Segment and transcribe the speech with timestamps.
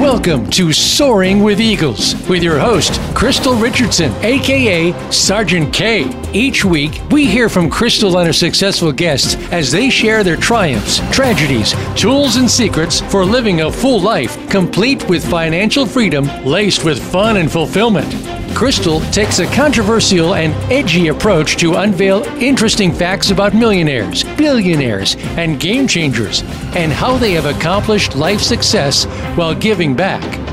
[0.00, 6.10] Welcome to Soaring with Eagles with your host, Crystal Richardson, aka Sergeant K.
[6.32, 11.00] Each week, we hear from Crystal and her successful guests as they share their triumphs,
[11.14, 16.98] tragedies, tools, and secrets for living a full life, complete with financial freedom, laced with
[17.12, 18.10] fun and fulfillment.
[18.56, 25.60] Crystal takes a controversial and edgy approach to unveil interesting facts about millionaires, billionaires, and
[25.60, 26.42] game changers,
[26.74, 29.04] and how they have accomplished life success
[29.36, 30.49] while giving back.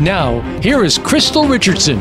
[0.00, 1.96] Now, here is Crystal Richardson.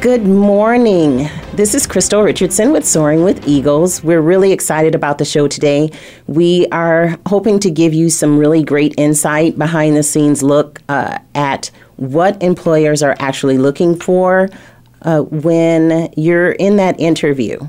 [0.00, 1.28] Good morning.
[1.54, 4.02] This is Crystal Richardson with Soaring with Eagles.
[4.02, 5.92] We're really excited about the show today.
[6.26, 11.18] We are hoping to give you some really great insight behind the scenes look uh,
[11.36, 14.48] at what employers are actually looking for
[15.02, 17.60] uh, when you're in that interview.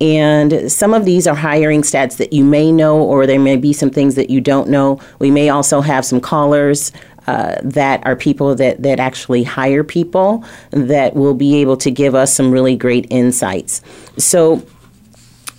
[0.00, 3.72] And some of these are hiring stats that you may know, or there may be
[3.72, 5.00] some things that you don't know.
[5.18, 6.92] We may also have some callers
[7.26, 12.14] uh, that are people that, that actually hire people that will be able to give
[12.14, 13.82] us some really great insights.
[14.16, 14.64] So,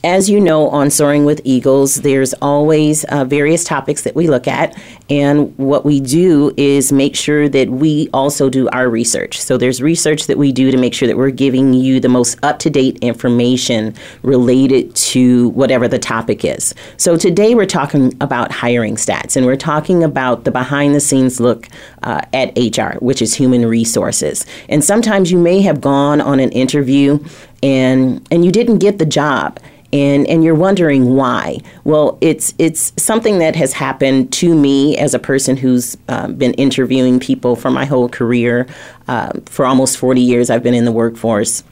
[0.03, 4.47] as you know, on Soaring with Eagles, there's always uh, various topics that we look
[4.47, 4.79] at.
[5.09, 9.41] And what we do is make sure that we also do our research.
[9.41, 12.37] So there's research that we do to make sure that we're giving you the most
[12.43, 16.73] up to date information related to whatever the topic is.
[16.95, 21.41] So today we're talking about hiring stats and we're talking about the behind the scenes
[21.41, 21.67] look
[22.03, 24.45] uh, at HR, which is human resources.
[24.69, 27.19] And sometimes you may have gone on an interview
[27.61, 29.59] and, and you didn't get the job
[29.91, 31.59] and and you're wondering why.
[31.83, 36.53] Well, it's it's something that has happened to me as a person who's uh, been
[36.53, 38.67] interviewing people for my whole career.
[39.07, 41.63] Uh, for almost 40 years, I've been in the workforce,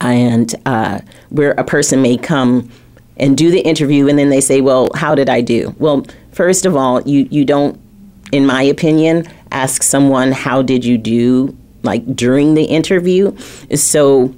[0.00, 2.70] and uh, where a person may come
[3.18, 6.64] and do the interview, and then they say, "Well, how did I do?" Well, first
[6.64, 7.78] of all, you you don't,
[8.32, 13.36] in my opinion, ask someone how did you do like during the interview.
[13.74, 14.34] So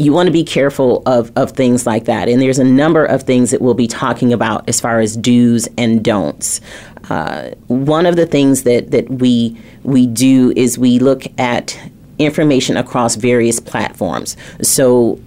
[0.00, 2.26] you want to be careful of, of things like that.
[2.26, 5.68] And there's a number of things that we'll be talking about as far as do's
[5.76, 6.62] and don'ts.
[7.10, 11.78] Uh, one of the things that, that we we do is we look at
[12.18, 14.36] information across various platforms.
[14.62, 15.20] So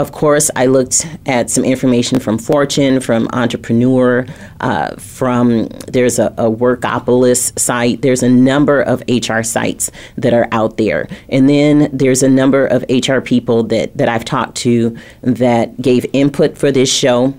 [0.00, 4.26] of course, I looked at some information from Fortune, from Entrepreneur,
[4.60, 8.00] uh, from there's a, a, Workopolis site.
[8.00, 12.66] There's a number of HR sites that are out there, and then there's a number
[12.66, 17.34] of HR people that that I've talked to that gave input for this show,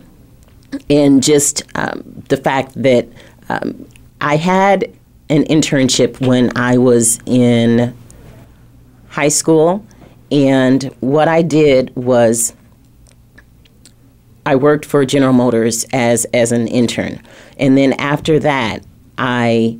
[0.87, 3.07] and just um, the fact that
[3.49, 3.87] um,
[4.21, 4.83] I had
[5.29, 7.97] an internship when I was in
[9.09, 9.83] high school
[10.31, 12.53] and what I did was
[14.45, 17.21] I worked for General Motors as as an intern.
[17.57, 18.83] And then after that,
[19.17, 19.79] I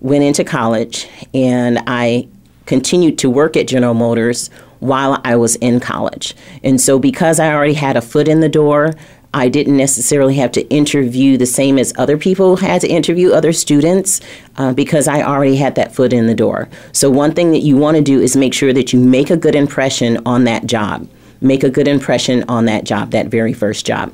[0.00, 2.28] went into college and I
[2.66, 4.48] continued to work at General Motors
[4.80, 6.34] while I was in college.
[6.64, 8.94] And so because I already had a foot in the door,
[9.34, 13.52] I didn't necessarily have to interview the same as other people had to interview other
[13.52, 14.20] students
[14.58, 16.68] uh, because I already had that foot in the door.
[16.92, 19.36] So, one thing that you want to do is make sure that you make a
[19.36, 21.08] good impression on that job.
[21.40, 24.12] Make a good impression on that job, that very first job.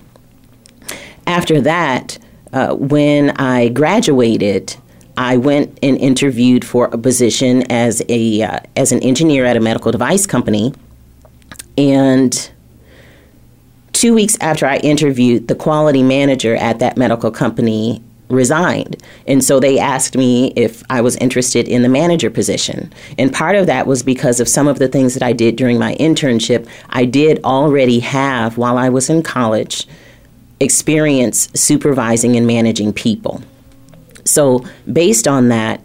[1.26, 2.18] After that,
[2.52, 4.76] uh, when I graduated,
[5.16, 9.60] I went and interviewed for a position as a uh, as an engineer at a
[9.60, 10.72] medical device company,
[11.76, 12.50] and
[13.98, 19.02] two weeks after I interviewed, the quality manager at that medical company resigned.
[19.26, 22.92] And so they asked me if I was interested in the manager position.
[23.18, 25.80] And part of that was because of some of the things that I did during
[25.80, 26.68] my internship.
[26.90, 29.88] I did already have, while I was in college,
[30.60, 33.42] experience supervising and managing people.
[34.24, 35.80] So, based on that,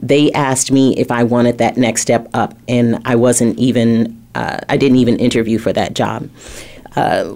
[0.00, 4.60] they asked me if I wanted that next step up, and I wasn't even, uh,
[4.70, 6.30] I didn't even interview for that job.
[6.96, 7.34] Uh,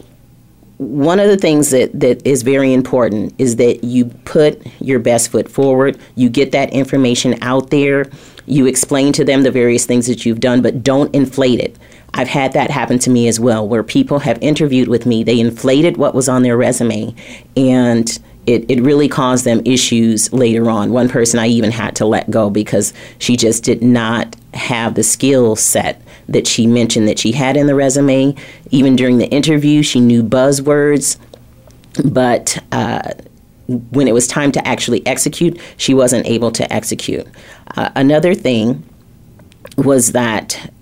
[0.82, 5.30] one of the things that, that is very important is that you put your best
[5.30, 5.98] foot forward.
[6.16, 8.10] You get that information out there.
[8.46, 11.76] You explain to them the various things that you've done, but don't inflate it.
[12.14, 15.40] I've had that happen to me as well, where people have interviewed with me, they
[15.40, 17.14] inflated what was on their resume,
[17.56, 20.92] and it, it really caused them issues later on.
[20.92, 25.02] One person I even had to let go because she just did not have the
[25.02, 26.02] skill set
[26.32, 28.34] that she mentioned that she had in the resume.
[28.70, 31.18] Even during the interview, she knew buzzwords,
[32.04, 33.12] but uh,
[33.90, 37.26] when it was time to actually execute, she wasn't able to execute.
[37.76, 38.82] Uh, another thing
[39.76, 40.72] was that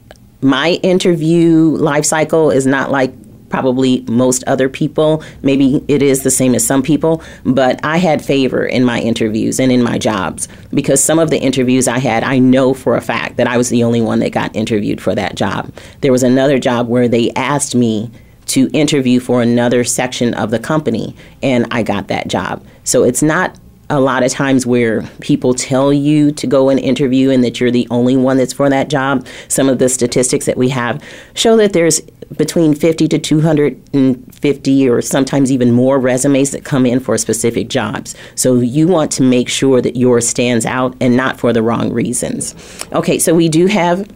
[0.43, 3.13] my interview life cycle is not like
[3.51, 5.23] probably most other people.
[5.43, 9.61] Maybe it is the same as some people, but I had favor in my interviews
[9.61, 13.03] and in my jobs because some of the interviews I had, I know for a
[13.03, 15.73] fact that I was the only one that got interviewed for that job.
[16.01, 18.11] There was another job where they asked me
[18.47, 22.65] to interview for another section of the company, and I got that job.
[22.85, 23.57] So it's not
[23.91, 27.73] a lot of times where people tell you to go and interview and that you're
[27.73, 29.27] the only one that's for that job.
[29.49, 31.03] Some of the statistics that we have
[31.35, 32.01] show that there's
[32.37, 38.15] between 50 to 250 or sometimes even more resumes that come in for specific jobs.
[38.35, 41.93] So you want to make sure that yours stands out and not for the wrong
[41.93, 42.55] reasons.
[42.93, 44.09] Okay, so we do have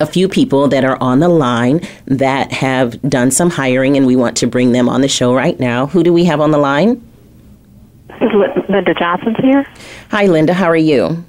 [0.00, 4.16] a few people that are on the line that have done some hiring and we
[4.16, 5.86] want to bring them on the show right now.
[5.86, 7.06] Who do we have on the line?
[8.20, 8.30] Is
[8.68, 9.66] Linda Johnson's here?
[10.10, 10.52] Hi, Linda.
[10.52, 11.24] How are you?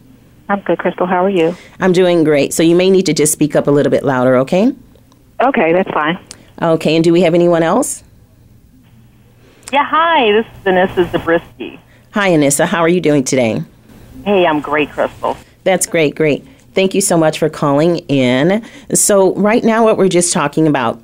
[0.50, 1.06] I'm good, Crystal.
[1.06, 1.56] How are you?
[1.80, 2.54] I'm doing great.
[2.54, 4.74] So you may need to just speak up a little bit louder, okay?
[5.42, 6.20] Okay, that's fine.
[6.62, 8.04] Okay, and do we have anyone else?
[9.74, 10.32] Yeah, hi.
[10.32, 11.80] This is Anissa Zabriskie.
[12.12, 12.66] Hi, Anissa.
[12.66, 13.64] How are you doing today?
[14.26, 15.36] Hey, I'm great, Crystal.
[15.64, 16.46] That's great, great.
[16.74, 18.64] Thank you so much for calling in.
[18.94, 21.02] So, right now, what we're just talking about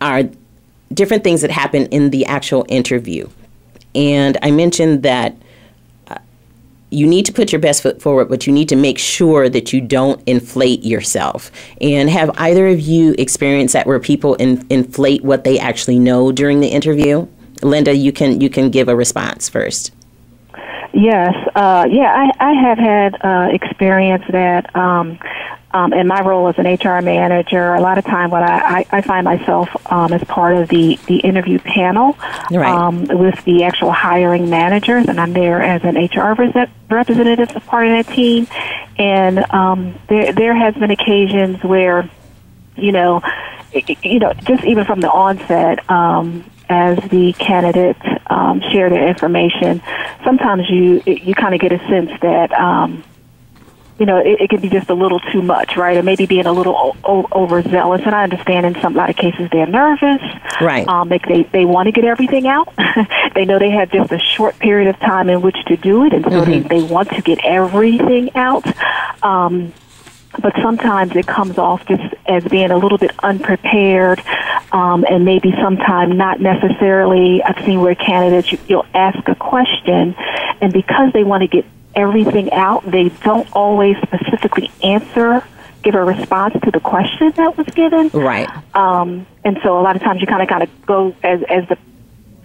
[0.00, 0.24] are
[0.92, 3.28] different things that happen in the actual interview.
[3.94, 5.36] And I mentioned that
[6.90, 9.72] you need to put your best foot forward, but you need to make sure that
[9.72, 11.50] you don't inflate yourself.
[11.80, 16.30] And have either of you experienced that where people in, inflate what they actually know
[16.32, 17.26] during the interview?
[17.62, 19.92] Linda, you can you can give a response first.
[20.92, 25.18] Yes, uh, yeah, I, I have had uh, experience that um,
[25.72, 28.86] um, in my role as an HR manager, a lot of time what I, I,
[28.90, 32.16] I find myself um, as part of the, the interview panel
[32.50, 32.66] right.
[32.66, 36.34] um, with the actual hiring managers, and I'm there as an HR
[36.88, 38.46] representative as part of that team.
[38.98, 42.08] And um, there there has been occasions where,
[42.76, 43.20] you know,
[44.02, 49.82] you know, just even from the onset, um, as the candidates um, share their information,
[50.24, 53.04] sometimes you you kind of get a sense that um,
[53.98, 55.96] you know, it, it can be just a little too much, right?
[55.96, 58.02] Or maybe being a little o- overzealous.
[58.04, 60.22] And I understand in some a lot of cases they're nervous.
[60.60, 60.86] Right.
[60.86, 62.72] Um, they they, they want to get everything out.
[63.34, 66.12] they know they have just a short period of time in which to do it,
[66.12, 66.68] and so mm-hmm.
[66.68, 68.66] they they want to get everything out.
[69.22, 69.72] Um,
[70.38, 74.20] but sometimes it comes off just as being a little bit unprepared,
[74.72, 77.42] um, and maybe sometimes not necessarily.
[77.42, 80.14] I've seen where candidates you, you'll ask a question,
[80.60, 81.64] and because they want to get
[81.96, 82.88] everything out.
[82.88, 85.42] They don't always specifically answer,
[85.82, 88.10] give a response to the question that was given.
[88.10, 88.48] Right.
[88.74, 91.68] Um, and so a lot of times you kind of kind of go as as
[91.68, 91.78] the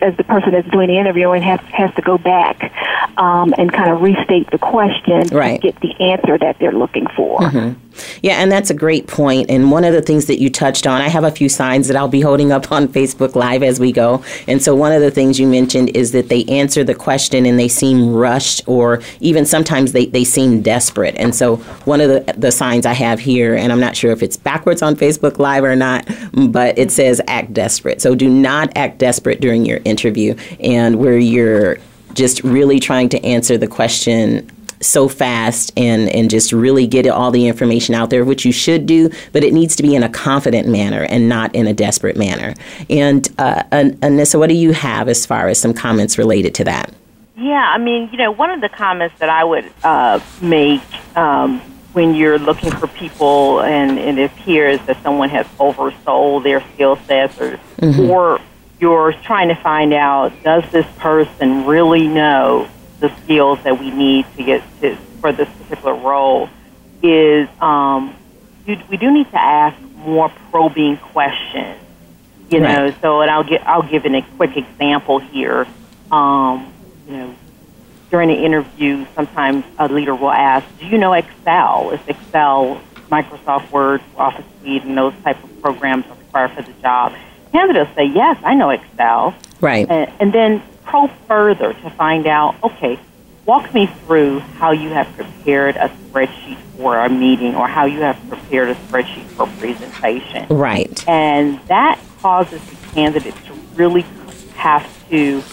[0.01, 2.74] as the person that's doing the interviewing has has to go back
[3.18, 5.62] um, and kind of restate the question right.
[5.62, 7.39] to get the answer that they're looking for.
[7.39, 7.91] Mm-hmm.
[8.22, 9.50] Yeah, and that's a great point.
[9.50, 11.98] And one of the things that you touched on, I have a few signs that
[11.98, 14.24] I'll be holding up on Facebook Live as we go.
[14.48, 17.60] And so one of the things you mentioned is that they answer the question and
[17.60, 21.16] they seem rushed, or even sometimes they, they seem desperate.
[21.18, 24.24] And so one of the, the signs I have here, and I'm not sure if
[24.24, 28.02] it's backwards on Facebook Live or not, but it says act desperate.
[28.02, 31.78] So do not act desperate during your interview and where you're
[32.14, 34.50] just really trying to answer the question
[34.81, 38.86] so fast and and just really get all the information out there, which you should
[38.86, 42.18] do, but it needs to be in a confident manner and not in a desperate
[42.18, 42.54] manner.
[42.89, 46.94] And uh, Anissa, what do you have as far as some comments related to that?
[47.38, 50.81] Yeah, I mean, you know, one of the comments that I would uh, make
[51.18, 51.59] um,
[51.94, 56.97] when you're looking for people and, and it appears that someone has oversold their skill
[57.07, 58.09] sets or, mm-hmm.
[58.09, 58.40] or
[58.80, 62.69] you're trying to find out does this person really know
[63.02, 66.50] the skills that we need to get to for this particular role
[67.04, 68.16] is um,
[68.66, 71.80] you, we do need to ask more probing questions.
[72.50, 72.76] You right.
[72.76, 75.66] know, so and I'll get I'll give an, a quick example here.
[76.12, 76.72] Um,
[77.08, 77.36] you know,
[78.10, 81.92] during the interview, sometimes a leader will ask, "Do you know Excel?
[81.92, 86.74] Is Excel Microsoft Word, Office Suite, and those type of programs are required for the
[86.81, 87.14] job?"
[87.52, 89.90] Candidates say, "Yes, I know Excel." Right.
[89.90, 93.00] And, and then probe further to find out, okay,
[93.45, 98.02] walk me through how you have prepared a spreadsheet for a meeting or how you
[98.02, 100.47] have prepared a spreadsheet for a presentation.
[100.50, 101.07] Right.
[101.07, 104.06] And that causes the candidate to really
[104.56, 105.44] have to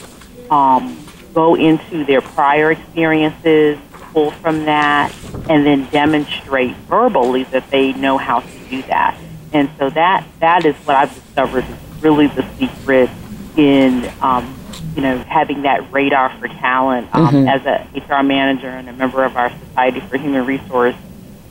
[0.50, 1.04] um,
[1.34, 5.12] go into their prior experiences, pull from that,
[5.48, 9.18] and then demonstrate verbally that they know how to do that.
[9.52, 13.08] And so that that is what I've discovered is really the secret
[13.56, 14.57] in um,
[14.94, 17.48] you know, having that radar for talent um, mm-hmm.
[17.48, 20.96] as a HR manager and a member of our Society for Human Resource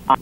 [0.09, 0.19] um,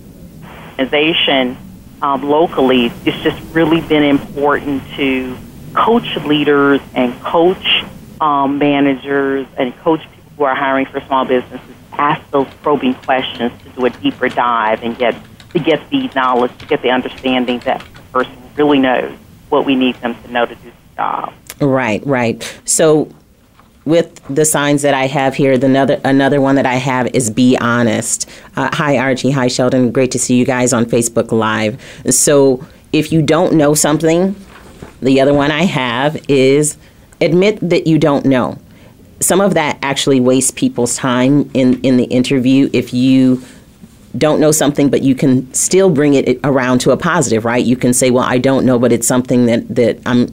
[0.72, 1.57] organization.
[2.01, 5.38] um, locally, it's just really been important to
[5.74, 7.84] coach leaders and coach
[8.22, 11.75] um, managers and coach people who are hiring for small businesses.
[11.93, 15.15] Ask those probing questions to do a deeper dive and get
[15.53, 19.17] to get the knowledge, to get the understanding that the person really knows
[19.50, 21.34] what we need them to know to do the job.
[21.62, 22.43] Right, right.
[22.65, 23.09] So
[23.85, 27.29] with the signs that I have here, the another another one that I have is
[27.29, 28.29] be honest.
[28.55, 31.81] Uh, hi Archie, hi Sheldon, great to see you guys on Facebook Live.
[32.09, 34.35] So if you don't know something,
[35.01, 36.77] the other one I have is
[37.21, 38.57] admit that you don't know.
[39.19, 43.41] Some of that actually wastes people's time in in the interview if you
[44.17, 47.63] don't know something, but you can still bring it around to a positive, right?
[47.63, 50.27] You can say, "Well, I don't know, but it's something that that I'm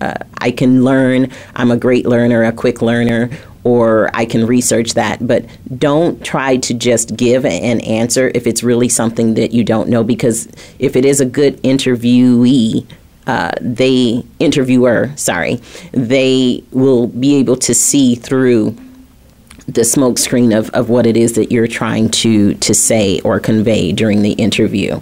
[0.00, 1.30] uh, I can learn.
[1.54, 3.30] I'm a great learner, a quick learner,
[3.64, 5.26] or I can research that.
[5.26, 5.44] But
[5.78, 10.02] don't try to just give an answer if it's really something that you don't know,
[10.02, 12.86] because if it is a good interviewee,
[13.26, 15.60] uh, they interviewer, sorry,
[15.92, 18.74] they will be able to see through
[19.66, 23.92] the smokescreen of, of what it is that you're trying to to say or convey
[23.92, 25.00] during the interview.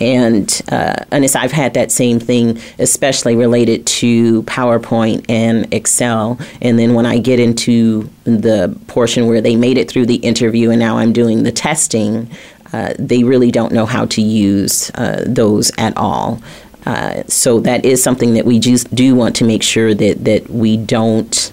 [0.00, 6.38] And uh, I've had that same thing, especially related to PowerPoint and Excel.
[6.62, 10.70] And then when I get into the portion where they made it through the interview
[10.70, 12.30] and now I'm doing the testing,
[12.72, 16.40] uh, they really don't know how to use uh, those at all.
[16.86, 20.48] Uh, so that is something that we just do want to make sure that, that
[20.48, 21.52] we don't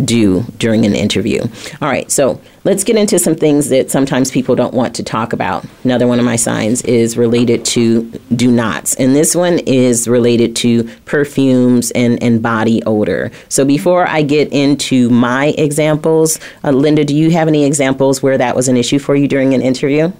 [0.00, 1.42] do during an interview.
[1.80, 5.32] All right, so let's get into some things that sometimes people don't want to talk
[5.32, 5.64] about.
[5.84, 10.56] Another one of my signs is related to do nots, and this one is related
[10.56, 13.30] to perfumes and, and body odor.
[13.48, 18.38] So before I get into my examples, uh, Linda, do you have any examples where
[18.38, 20.12] that was an issue for you during an interview?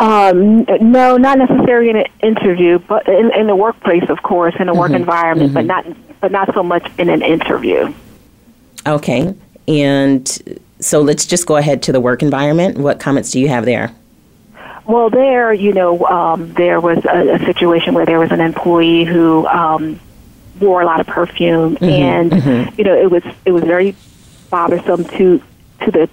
[0.00, 4.70] Um, no, not necessarily in an interview, but in, in the workplace, of course, in
[4.70, 4.96] a work mm-hmm.
[4.96, 5.54] environment, mm-hmm.
[5.54, 5.86] but not
[6.20, 7.92] but not so much in an interview.
[8.86, 9.34] Okay.
[9.68, 12.78] And so let's just go ahead to the work environment.
[12.78, 13.94] What comments do you have there?
[14.86, 19.04] Well, there, you know, um, there was a, a, situation where there was an employee
[19.04, 20.00] who um,
[20.58, 22.74] wore a lot of perfume, mm-hmm, and mm-hmm.
[22.76, 23.94] you know, it was it was very
[24.50, 25.40] bothersome to
[25.84, 26.10] to the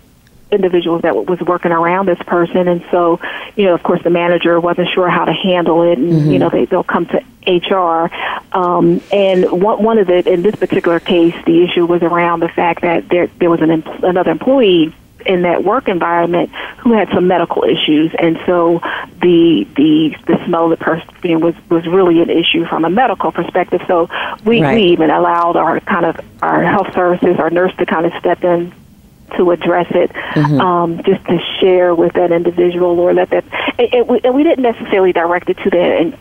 [0.51, 2.67] individuals that was working around this person.
[2.67, 3.19] And so
[3.55, 5.97] you know of course the manager wasn't sure how to handle it.
[5.97, 6.31] And mm-hmm.
[6.31, 8.11] you know they they'll come to HR
[8.51, 12.49] um, and one one of the in this particular case the issue was around the
[12.49, 13.71] fact that there there was an
[14.03, 14.93] another employee
[15.27, 16.49] in that work environment
[16.79, 18.13] who had some medical issues.
[18.17, 18.79] And so
[19.21, 23.31] the the the smell of the perfume was was really an issue from a medical
[23.31, 23.81] perspective.
[23.87, 24.09] So
[24.45, 24.75] we right.
[24.75, 28.43] we even allowed our kind of our health services our nurse to kind of step
[28.43, 28.73] in
[29.35, 30.61] to address it, mm-hmm.
[30.61, 33.43] um, just to share with that individual or let that.
[33.77, 36.17] And, and, we, and we didn't necessarily direct it to the and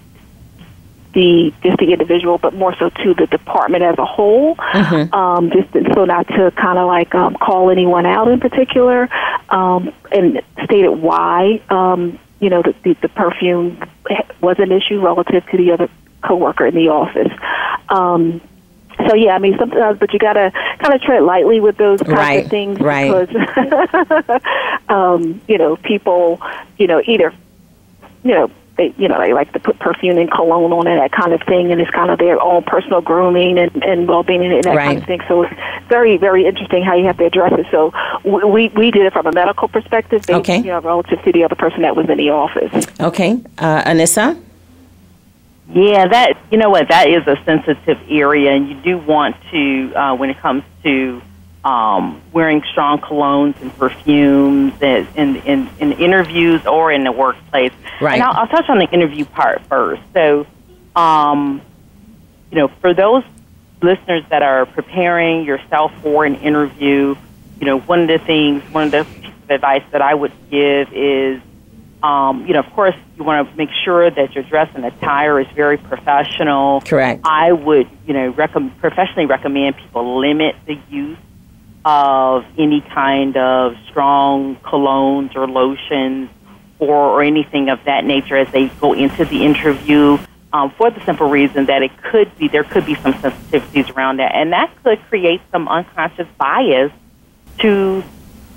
[1.13, 4.55] the just the individual, but more so to the department as a whole.
[4.57, 5.15] Mm-hmm.
[5.15, 9.09] Um, just so not to kind of like um, call anyone out in particular,
[9.49, 11.63] um, and stated why.
[11.71, 13.83] Um, you know, the, the, the perfume
[14.43, 15.89] was an issue relative to the other
[16.23, 17.33] coworker in the office.
[17.89, 18.43] Um,
[19.09, 22.19] so yeah, I mean sometimes, but you gotta kind of tread lightly with those kinds
[22.19, 23.29] right, of things right.
[23.29, 24.41] because
[24.89, 26.41] um, you know people,
[26.79, 27.33] you know either
[28.25, 31.13] you know they you know they like to put perfume and cologne on and that
[31.13, 34.45] kind of thing, and it's kind of their own personal grooming and, and well being
[34.45, 34.87] and, and that right.
[34.87, 35.21] kind of thing.
[35.29, 35.55] So it's
[35.89, 37.67] very very interesting how you have to address it.
[37.71, 37.93] So
[38.25, 40.59] we we did it from a medical perspective, based, okay.
[40.59, 42.87] you know, relative to the other person that was in the office.
[43.01, 44.43] Okay, uh, Anissa.
[45.69, 49.93] Yeah, that you know what that is a sensitive area, and you do want to
[49.95, 51.21] uh, when it comes to
[51.67, 57.73] um, wearing strong colognes and perfumes in, in, in, in interviews or in the workplace.
[58.01, 58.15] Right.
[58.15, 60.01] And I'll, I'll touch on the interview part first.
[60.15, 60.47] So,
[60.95, 61.61] um,
[62.53, 63.25] you know, for those
[63.83, 67.17] listeners that are preparing yourself for an interview,
[67.59, 70.33] you know, one of the things, one of the pieces of advice that I would
[70.49, 71.43] give is
[72.07, 75.41] um, you know, of course, you want to make sure that your dress and attire
[75.41, 76.81] is very professional.
[76.83, 77.23] Correct.
[77.25, 81.19] I would, you know, recommend, professionally recommend people limit the use
[81.85, 86.31] of any kind of strong colognes or lotions
[86.79, 90.17] or, or anything of that nature as they go into the interview.
[90.53, 94.19] Um, for the simple reason that it could be there could be some sensitivities around
[94.19, 96.93] that, and that could create some unconscious bias
[97.59, 98.05] to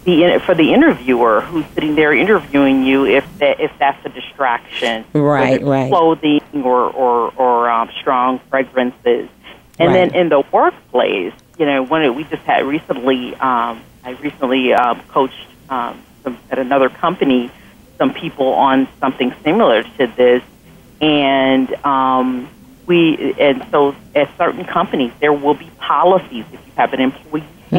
[0.09, 5.05] the for the interviewer who's sitting there interviewing you if that if that's a distraction.
[5.13, 5.89] Right right.
[5.89, 9.29] clothing or or, or um, strong fragrances.
[9.77, 10.11] And right.
[10.11, 15.01] then in the workplace you know when we just had recently um, I recently um,
[15.09, 17.51] coached um, some, at another company
[17.99, 20.41] some people on something similar to this.
[21.01, 22.49] And um,
[22.87, 27.41] we and so at certain companies there will be policies if you have an employee
[27.41, 27.75] mm-hmm.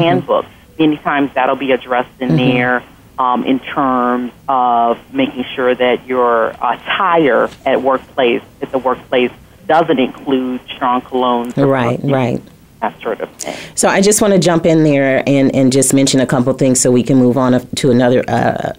[0.81, 2.37] Many times that'll be addressed in mm-hmm.
[2.37, 2.85] there.
[3.19, 9.31] Um, in terms of making sure that your attire at workplace, at the workplace,
[9.67, 11.55] doesn't include strong colognes.
[11.55, 12.43] Right, right
[12.81, 13.57] that sort of thing.
[13.75, 16.81] So I just want to jump in there and, and just mention a couple things
[16.81, 18.73] so we can move on to another uh,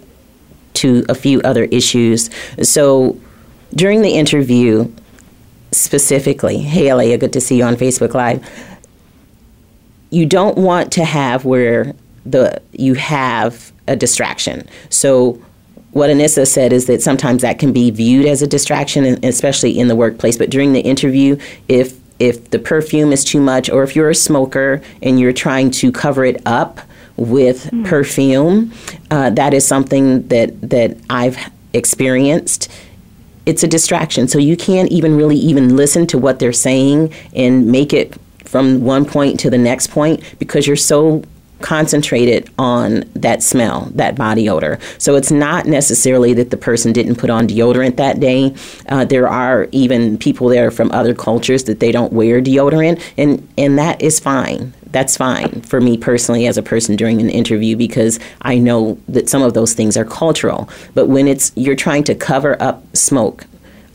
[0.74, 2.29] to a few other issues.
[2.63, 3.20] So
[3.74, 4.91] during the interview,
[5.72, 8.46] specifically, hey Alea, good to see you on Facebook Live.
[10.12, 11.94] You don't want to have where
[12.25, 14.68] the you have a distraction.
[14.89, 15.41] So
[15.91, 19.88] what Anissa said is that sometimes that can be viewed as a distraction, especially in
[19.88, 20.38] the workplace.
[20.38, 21.38] But during the interview,
[21.68, 25.72] if if the perfume is too much, or if you're a smoker and you're trying
[25.72, 26.80] to cover it up
[27.18, 27.86] with mm.
[27.86, 28.72] perfume,
[29.10, 31.38] uh, that is something that that I've
[31.74, 32.72] experienced.
[33.46, 37.68] It's a distraction, so you can't even really even listen to what they're saying and
[37.68, 38.15] make it
[38.51, 41.24] from one point to the next point because you're so
[41.62, 44.77] concentrated on that smell, that body odor.
[44.98, 48.53] So it's not necessarily that the person didn't put on deodorant that day.
[48.89, 53.48] Uh, there are even people there from other cultures that they don't wear deodorant, and
[53.58, 54.74] and that is fine.
[54.88, 59.29] That's fine for me personally as a person during an interview because I know that
[59.29, 60.67] some of those things are cultural.
[60.93, 63.46] But when it's you're trying to cover up smoke,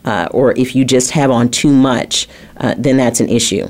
[0.07, 2.27] uh, or if you just have on too much,
[2.59, 3.69] uh, then that's an issue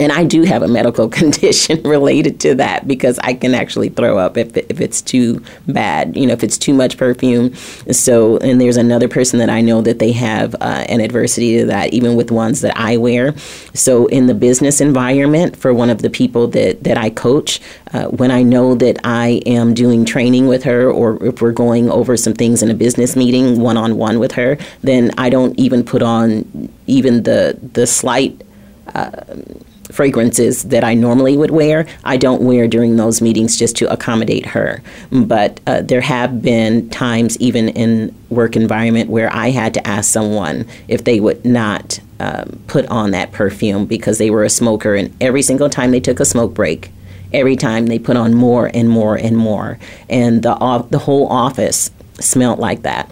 [0.00, 4.18] and I do have a medical condition related to that because I can actually throw
[4.18, 7.54] up if, if it's too bad, you know, if it's too much perfume.
[7.92, 11.66] So, and there's another person that I know that they have uh, an adversity to
[11.66, 13.36] that, even with ones that I wear.
[13.74, 17.60] So, in the business environment, for one of the people that, that I coach,
[17.92, 21.90] uh, when I know that I am doing training with her or if we're going
[21.90, 25.58] over some things in a business meeting one on one with her, then I don't
[25.58, 28.42] even put on even the, the slight.
[28.94, 29.10] Uh,
[30.00, 34.46] fragrances that I normally would wear, I don't wear during those meetings just to accommodate
[34.46, 34.82] her.
[35.12, 40.10] But uh, there have been times, even in work environment, where I had to ask
[40.10, 44.94] someone if they would not um, put on that perfume because they were a smoker,
[44.94, 46.90] and every single time they took a smoke break.
[47.34, 51.90] Every time they put on more and more and more, and the the whole office
[52.18, 53.10] smelled like that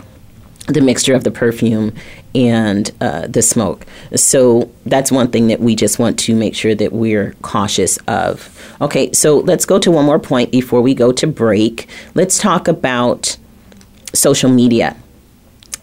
[0.68, 1.94] the mixture of the perfume
[2.38, 3.85] and uh, the smoke.
[4.14, 8.55] So that's one thing that we just want to make sure that we're cautious of.
[8.81, 11.88] Okay, so let's go to one more point before we go to break.
[12.14, 13.37] Let's talk about
[14.14, 14.96] social media.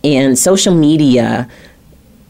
[0.03, 1.49] And social media,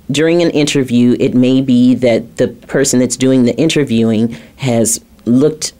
[0.09, 5.73] during an interview, it may be that the person that's doing the interviewing has looked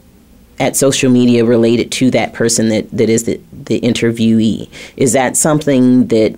[0.59, 4.69] at social media related to that person that, that is the, the interviewee.
[4.97, 6.37] Is that something that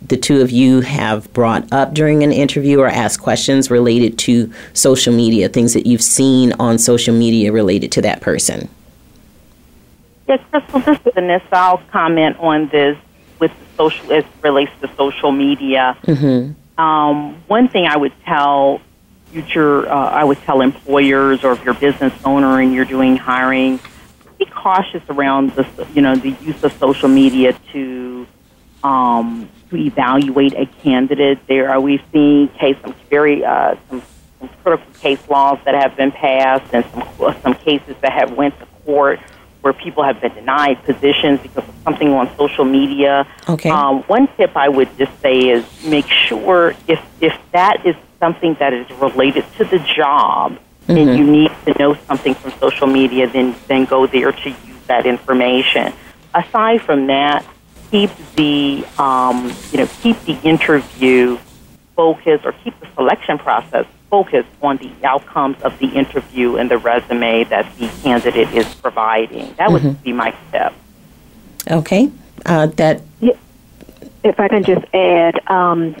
[0.00, 4.52] the two of you have brought up during an interview or asked questions related to
[4.72, 8.68] social media, things that you've seen on social media related to that person?
[10.26, 11.46] Yes, Crystal, this is Vanessa.
[11.52, 12.96] I'll comment on this
[13.40, 15.96] with social as relates to social media.
[16.02, 16.80] Mm-hmm.
[16.80, 18.80] Um, one thing I would tell
[19.32, 23.16] future, uh, I would tell employers or if you're a business owner and you're doing
[23.16, 23.80] hiring,
[24.38, 28.26] be cautious around the you know the use of social media to
[28.84, 31.46] um, to evaluate a candidate.
[31.46, 34.02] There are we've seen case some very uh, some,
[34.40, 38.58] some critical case laws that have been passed, and some some cases that have went
[38.58, 39.20] to court
[39.60, 43.26] where people have been denied positions because of something on social media.
[43.48, 43.70] Okay.
[43.70, 48.54] Um, one tip I would just say is make sure if if that is something
[48.54, 50.96] that is related to the job, mm-hmm.
[50.96, 54.82] and you need to know something from social media, then then go there to use
[54.86, 55.92] that information.
[56.34, 57.44] Aside from that,
[57.90, 61.38] keep the um, you know keep the interview
[61.96, 66.78] focused or keep the selection process focused on the outcomes of the interview and the
[66.78, 69.52] resume that the candidate is providing.
[69.54, 70.02] That would mm-hmm.
[70.02, 70.72] be my step.
[71.70, 72.10] Okay,
[72.46, 73.02] uh, that.
[73.20, 73.32] Yeah.
[74.24, 75.94] If I can just add, um,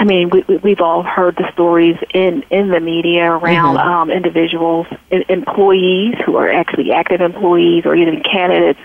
[0.00, 3.86] I mean, we, we've all heard the stories in, in the media around mm-hmm.
[3.86, 8.80] um, individuals, employees who are actually active employees or even candidates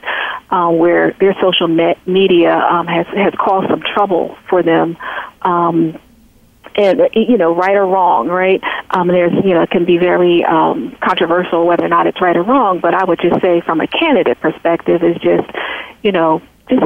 [0.50, 4.98] uh, where their social me- media um, has, has caused some trouble for them.
[5.42, 5.98] Um,
[6.76, 8.62] and you know, right or wrong, right?
[8.90, 12.36] Um, there's you know, it can be very um, controversial whether or not it's right
[12.36, 12.82] or wrong.
[12.82, 15.50] But I would just say, from a candidate perspective, is just
[16.04, 16.84] you know, just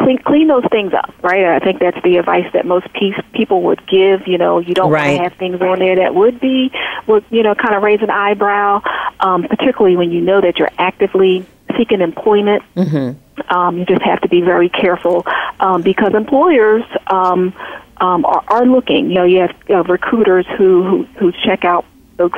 [0.00, 1.44] clean clean those things up, right?
[1.44, 4.26] I think that's the advice that most piece, people would give.
[4.26, 5.06] You know, you don't right.
[5.06, 6.72] want to have things on there that would be
[7.06, 8.82] would you know kind of raise an eyebrow,
[9.20, 12.62] um, particularly when you know that you're actively seeking employment.
[12.76, 13.52] Mm-hmm.
[13.54, 15.24] Um, you just have to be very careful
[15.60, 16.84] um, because employers.
[17.06, 17.54] Um,
[18.00, 19.10] um, are, are looking.
[19.10, 21.84] You know, you have uh, recruiters who, who who check out
[22.16, 22.30] those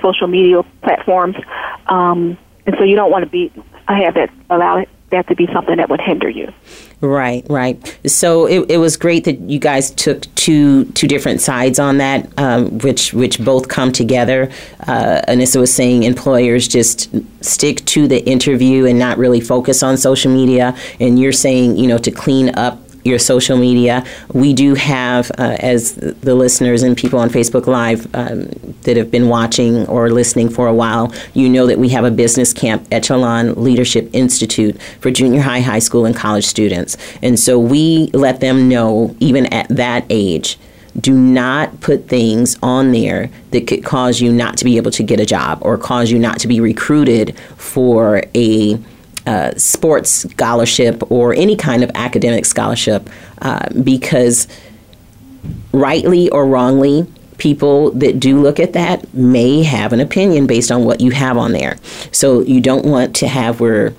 [0.00, 1.36] social media platforms,
[1.86, 3.52] um, and so you don't want to be
[3.88, 6.52] I have that allow that to be something that would hinder you.
[7.00, 7.98] Right, right.
[8.06, 12.28] So it, it was great that you guys took two two different sides on that,
[12.38, 14.50] um, which which both come together.
[14.86, 17.10] Uh, Anissa was saying employers just
[17.44, 21.86] stick to the interview and not really focus on social media, and you're saying you
[21.86, 24.04] know to clean up your social media.
[24.32, 28.48] We do have, uh, as the listeners and people on Facebook Live um,
[28.82, 32.10] that have been watching or listening for a while, you know that we have a
[32.10, 36.96] business camp, Echelon Leadership Institute, for junior high, high school, and college students.
[37.22, 40.58] And so we let them know, even at that age,
[41.00, 45.02] do not put things on there that could cause you not to be able to
[45.02, 48.78] get a job or cause you not to be recruited for a
[49.26, 53.08] uh, sports scholarship or any kind of academic scholarship
[53.40, 54.48] uh, because,
[55.72, 57.06] rightly or wrongly,
[57.38, 61.36] people that do look at that may have an opinion based on what you have
[61.36, 61.76] on there.
[62.12, 63.94] So you don't want to have where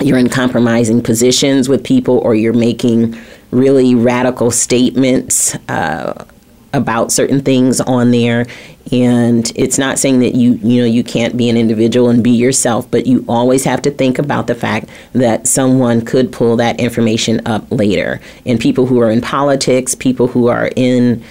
[0.00, 3.18] you're in compromising positions with people or you're making
[3.50, 6.24] really radical statements uh,
[6.72, 8.46] about certain things on there
[8.92, 12.30] and it's not saying that you you know you can't be an individual and be
[12.30, 16.78] yourself but you always have to think about the fact that someone could pull that
[16.80, 18.20] information up later.
[18.44, 21.22] And people who are in politics people who are in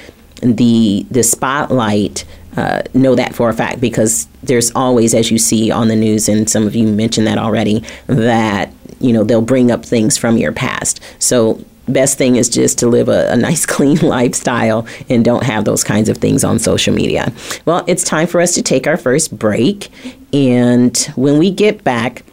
[0.41, 2.25] the the spotlight
[2.57, 6.27] uh, know that for a fact because there's always as you see on the news
[6.27, 10.37] and some of you mentioned that already that you know they'll bring up things from
[10.37, 11.01] your past.
[11.19, 15.65] So best thing is just to live a, a, nice, clean lifestyle and don't have
[15.65, 17.31] those kinds of things on social media.
[17.65, 19.89] Well, it's time for us to take our first break.
[20.33, 22.23] And when we get back,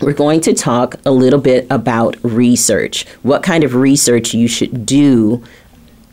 [0.00, 3.06] we're going to talk a little bit about research.
[3.22, 5.42] What kind of research you should do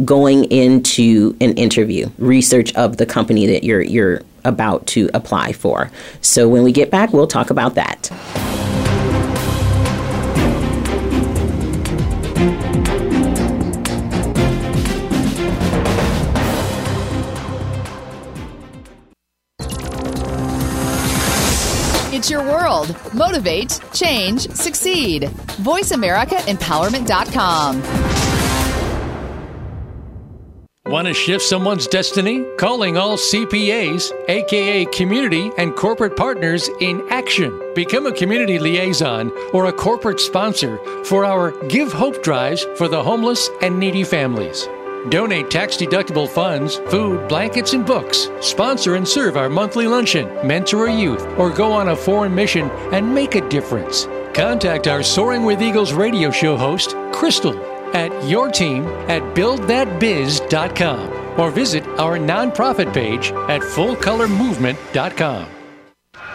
[0.06, 5.92] going into an interview, research of the company that you're you're about to apply for.
[6.22, 8.51] So when we get back, we'll talk about that.
[23.14, 25.30] Motivate, change, succeed.
[25.64, 28.22] VoiceAmericaEmpowerment.com.
[30.92, 32.44] Want to shift someone's destiny?
[32.58, 37.62] Calling all CPAs, aka community and corporate partners in action.
[37.76, 43.04] Become a community liaison or a corporate sponsor for our Give Hope drives for the
[43.04, 44.68] homeless and needy families.
[45.10, 48.30] Donate tax deductible funds, food, blankets, and books.
[48.40, 52.70] Sponsor and serve our monthly luncheon, mentor a youth, or go on a foreign mission
[52.92, 54.08] and make a difference.
[54.34, 57.58] Contact our Soaring with Eagles radio show host, Crystal,
[57.96, 65.48] at your team at buildthatbiz.com or visit our nonprofit page at fullcolormovement.com.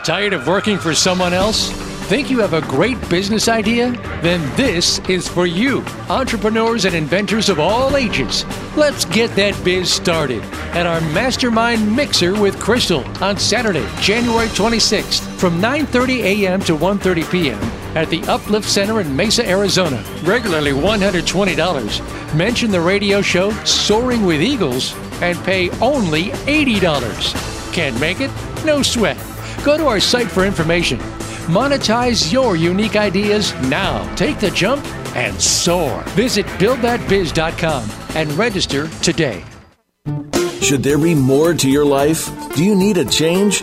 [0.04, 1.85] Tired of working for someone else?
[2.06, 3.90] Think you have a great business idea?
[4.22, 8.44] Then this is for you, entrepreneurs and inventors of all ages.
[8.76, 10.40] Let's get that biz started
[10.76, 16.60] at our Mastermind Mixer with Crystal on Saturday, January 26th from 9:30 a.m.
[16.60, 17.58] to 1:30 p.m.
[17.96, 20.00] at the Uplift Center in Mesa, Arizona.
[20.22, 22.36] Regularly $120.
[22.36, 27.72] Mention the radio show Soaring with Eagles and pay only $80.
[27.72, 28.30] Can't make it?
[28.64, 29.18] No sweat.
[29.64, 31.00] Go to our site for information
[31.46, 34.02] Monetize your unique ideas now.
[34.16, 36.02] Take the jump and soar.
[36.08, 39.44] Visit buildthatbiz.com and register today.
[40.60, 42.28] Should there be more to your life?
[42.56, 43.62] Do you need a change?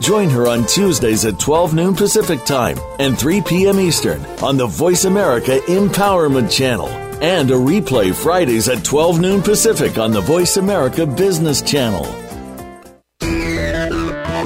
[0.00, 3.78] Join her on Tuesdays at 12 noon Pacific Time and 3 p.m.
[3.78, 6.88] Eastern on the Voice America Empowerment Channel
[7.22, 12.04] and a replay Fridays at 12 noon Pacific on the Voice America Business Channel.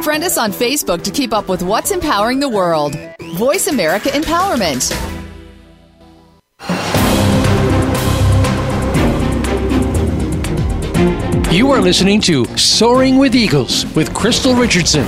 [0.03, 2.97] Friend us on Facebook to keep up with what's empowering the world.
[3.37, 4.93] Voice America Empowerment.
[11.53, 15.07] You are listening to Soaring with Eagles with Crystal Richardson.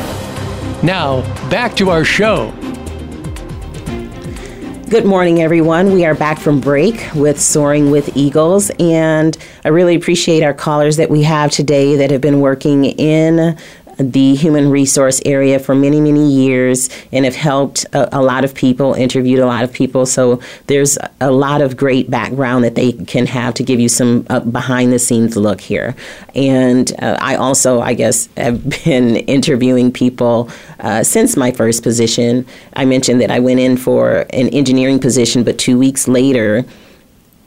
[0.83, 2.53] Now, back to our show.
[4.91, 5.95] Good morning, everyone.
[5.95, 10.99] We are back from break with Soaring with Eagles, and I really appreciate our callers
[10.99, 13.59] that we have today that have been working in
[13.99, 18.55] the human resource area for many, many years and have helped a, a, lot of
[18.55, 20.05] people, interviewed a lot of people.
[20.05, 24.27] So there's a lot of great background that they can have to give you some
[24.29, 25.95] uh, behind the scenes look here.
[26.35, 32.47] And uh, I also, I guess, have been interviewing people uh, since my first position.
[32.75, 36.65] I mentioned that I went in for an engineering position, but two weeks later,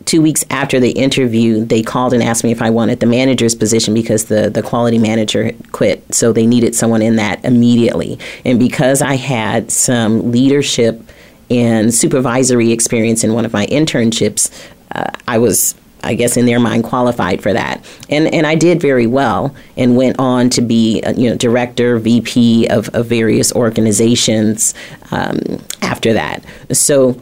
[0.06, 3.56] two weeks after the interview, they called and asked me if I wanted the manager's
[3.56, 6.14] position because the, the quality manager quit.
[6.14, 8.18] So they needed someone in that immediately.
[8.46, 11.02] And because I had some leadership
[11.50, 14.52] and supervisory experience in one of my internships,
[14.94, 17.84] uh, I was I guess in their mind qualified for that.
[18.10, 22.00] And and I did very well and went on to be uh, you know director,
[22.00, 24.74] VP of, of various organizations
[25.12, 25.40] um,
[25.82, 26.44] after that.
[26.72, 27.22] So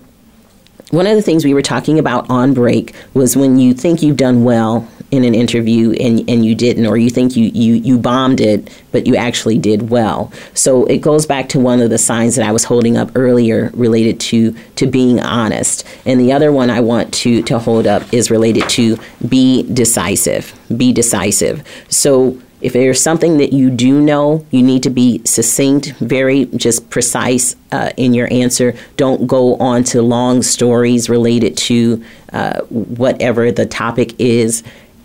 [0.92, 4.18] one of the things we were talking about on break was when you think you've
[4.18, 7.98] done well in an interview and, and you didn't, or you think you, you, you
[7.98, 10.32] bombed it, but you actually did well.
[10.54, 13.72] So it goes back to one of the signs that I was holding up earlier
[13.74, 15.86] related to, to being honest.
[16.06, 18.98] And the other one I want to, to hold up is related to
[19.28, 20.54] be decisive.
[20.76, 21.66] Be decisive.
[21.90, 26.90] So if there's something that you do know, you need to be succinct, very just
[26.90, 28.74] precise uh, in your answer.
[28.96, 34.64] Don't go on to long stories related to uh, whatever the topic is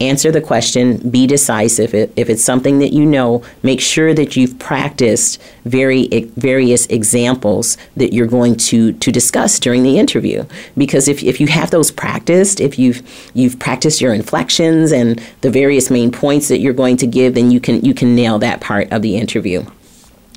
[0.09, 1.95] answer the question, be decisive.
[1.95, 8.13] If it's something that you know, make sure that you've practiced very various examples that
[8.13, 10.45] you're going to to discuss during the interview.
[10.77, 13.03] Because if, if you have those practiced, if you've
[13.35, 17.51] you've practiced your inflections and the various main points that you're going to give, then
[17.51, 19.65] you can you can nail that part of the interview.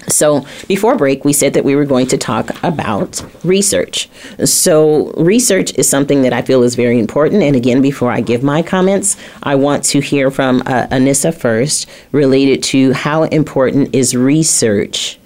[0.08, 4.10] So, before break, we said that we were going to talk about research.
[4.44, 7.42] So, research is something that I feel is very important.
[7.44, 11.90] And again, before I give my comments, I want to hear from uh, Anissa first
[12.12, 15.20] related to how important is research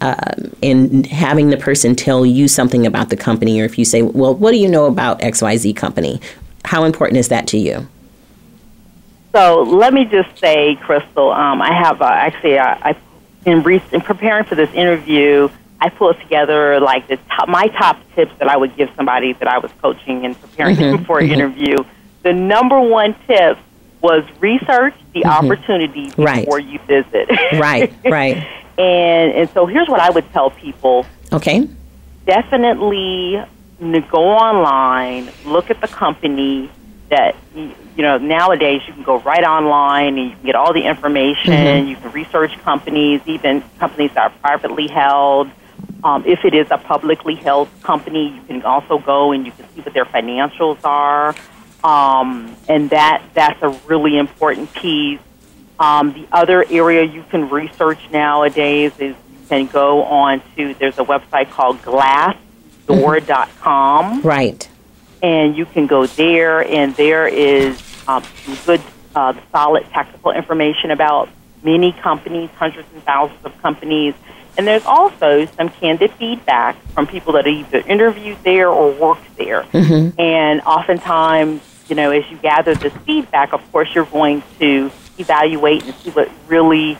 [0.00, 4.02] um, in having the person tell you something about the company, or if you say,
[4.02, 6.20] Well, what do you know about XYZ company?
[6.64, 7.86] How important is that to you?
[9.32, 12.96] So, let me just say, Crystal, um, I have uh, actually, uh, I
[13.44, 15.48] in, re- in preparing for this interview,
[15.80, 19.48] I pulled together like the top, my top tips that I would give somebody that
[19.48, 21.34] I was coaching and preparing mm-hmm, them for an mm-hmm.
[21.34, 21.76] interview.
[22.22, 23.58] The number one tip
[24.00, 25.28] was research the mm-hmm.
[25.28, 26.66] opportunity before right.
[26.66, 27.28] you visit.
[27.58, 28.36] right, right.
[28.78, 31.04] And and so here's what I would tell people.
[31.32, 31.68] Okay.
[32.26, 33.42] Definitely
[34.10, 36.70] go online, look at the company
[37.08, 37.34] that
[37.96, 41.52] you know, nowadays you can go right online and you can get all the information.
[41.52, 41.88] Mm-hmm.
[41.88, 45.50] You can research companies, even companies that are privately held.
[46.04, 49.68] Um, if it is a publicly held company, you can also go and you can
[49.74, 51.34] see what their financials are,
[51.84, 55.20] um, and that that's a really important piece.
[55.78, 60.98] Um, the other area you can research nowadays is you can go on to there's
[60.98, 64.18] a website called Glassdoor.com.
[64.18, 64.26] Mm-hmm.
[64.26, 64.68] Right
[65.22, 68.82] and you can go there, and there is um, some good,
[69.14, 71.28] uh, solid technical information about
[71.62, 74.14] many companies, hundreds and thousands of companies.
[74.58, 79.36] And there's also some candid feedback from people that are either interviewed there or worked
[79.36, 79.62] there.
[79.62, 80.20] Mm-hmm.
[80.20, 85.84] And oftentimes, you know, as you gather this feedback, of course, you're going to evaluate
[85.84, 86.98] and see what really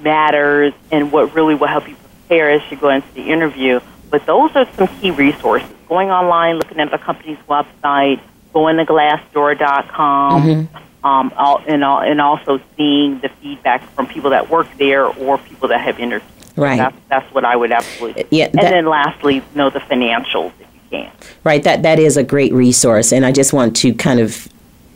[0.00, 3.78] matters and what really will help you prepare as you go into the interview.
[4.10, 5.71] But those are some key resources.
[5.92, 8.18] Going online, looking at the company's website,
[8.54, 11.06] going to glassdoor.com, mm-hmm.
[11.06, 11.32] um,
[11.68, 16.00] and, and also seeing the feedback from people that work there or people that have
[16.00, 16.32] interviewed.
[16.56, 16.78] Right.
[16.78, 18.24] That's, that's what I would absolutely.
[18.30, 18.48] Yeah.
[18.48, 21.12] That, and then lastly, know the financials if you can.
[21.44, 21.62] Right.
[21.62, 24.48] That that is a great resource, and I just want to kind of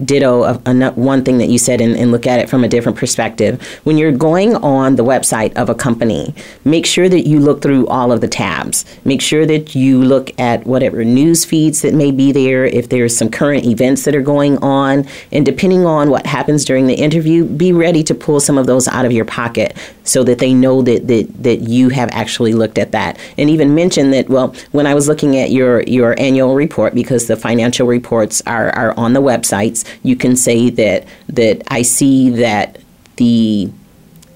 [0.04, 2.98] ditto a, one thing that you said and, and, look at it from a different
[2.98, 3.62] perspective.
[3.84, 7.86] When you're going on the website of a company, make sure that you look through
[7.86, 8.84] all of the tabs.
[9.04, 13.16] Make sure that you look at whatever news feeds that may be there, if there's
[13.16, 17.44] some current events that are going on, and depending on what happens during the interview,
[17.44, 20.82] be ready to pull some of those out of your pocket so that they know
[20.82, 23.18] that, that, that you have actually looked at that.
[23.38, 27.26] And even mention that, well, when I was looking at your, your annual report, because
[27.26, 32.30] the financial reports are, are on the websites, you can say that that I see
[32.30, 32.78] that
[33.16, 33.70] the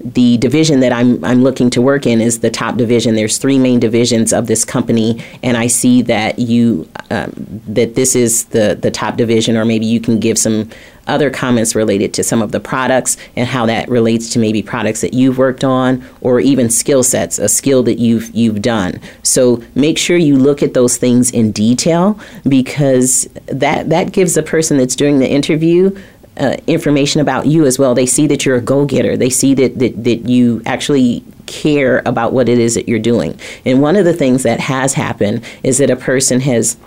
[0.03, 3.15] the division that I'm, I'm looking to work in is the top division.
[3.15, 7.31] There's three main divisions of this company, and I see that you um,
[7.67, 10.69] that this is the the top division, or maybe you can give some
[11.07, 15.01] other comments related to some of the products and how that relates to maybe products
[15.01, 18.99] that you've worked on, or even skill sets, a skill that you've you've done.
[19.23, 24.43] So make sure you look at those things in detail because that that gives the
[24.43, 25.95] person that's doing the interview
[26.41, 27.93] uh, information about you as well.
[27.93, 29.15] They see that you're a go getter.
[29.15, 33.39] They see that, that, that you actually care about what it is that you're doing.
[33.63, 36.77] And one of the things that has happened is that a person has,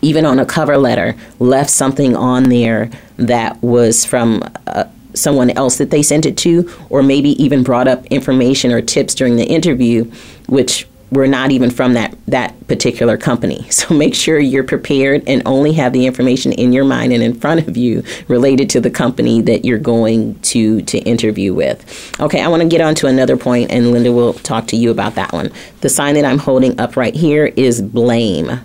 [0.00, 4.42] even on a cover letter, left something on there that was from.
[4.66, 8.80] Uh, someone else that they sent it to, or maybe even brought up information or
[8.80, 10.04] tips during the interview,
[10.46, 13.66] which we're not even from that that particular company.
[13.78, 17.38] So make sure you're prepared and only have the information in your mind and in
[17.38, 22.20] front of you related to the company that you're going to to interview with.
[22.20, 24.90] Okay, I want to get on to another point and Linda will talk to you
[24.90, 25.52] about that one.
[25.80, 28.60] The sign that I'm holding up right here is blame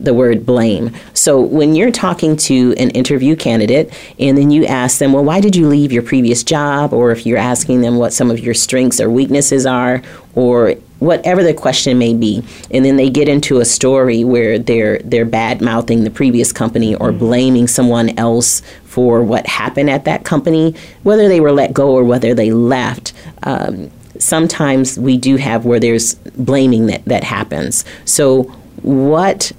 [0.00, 0.94] the word blame.
[1.14, 5.40] So when you're talking to an interview candidate and then you ask them, well, why
[5.40, 6.92] did you leave your previous job?
[6.92, 10.02] Or if you're asking them what some of your strengths or weaknesses are,
[10.34, 14.98] or whatever the question may be and then they get into a story where they're
[15.00, 20.24] they're bad mouthing the previous company or blaming someone else for what happened at that
[20.24, 23.12] company whether they were let go or whether they left
[23.44, 28.42] um, sometimes we do have where there's blaming that that happens so
[28.82, 29.50] what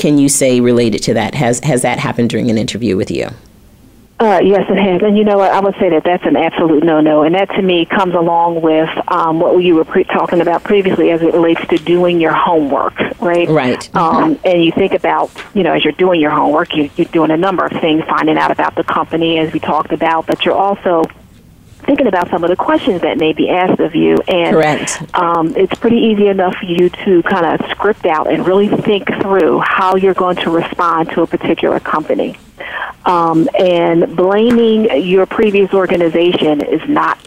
[0.00, 3.28] can you say related to that has has that happened during an interview with you
[4.20, 5.00] uh, yes, it has.
[5.00, 5.50] And you know what?
[5.50, 7.22] I would say that that's an absolute no-no.
[7.22, 11.10] And that to me comes along with um, what you were pre- talking about previously
[11.10, 13.48] as it relates to doing your homework, right?
[13.48, 13.96] Right.
[13.96, 17.30] Um, and you think about, you know, as you're doing your homework, you, you're doing
[17.30, 20.54] a number of things, finding out about the company as we talked about, but you're
[20.54, 21.04] also
[21.90, 24.16] thinking about some of the questions that may be asked of you.
[24.28, 25.12] And Correct.
[25.12, 29.08] Um, it's pretty easy enough for you to kind of script out and really think
[29.20, 32.38] through how you're going to respond to a particular company.
[33.04, 37.18] Um, and blaming your previous organization is not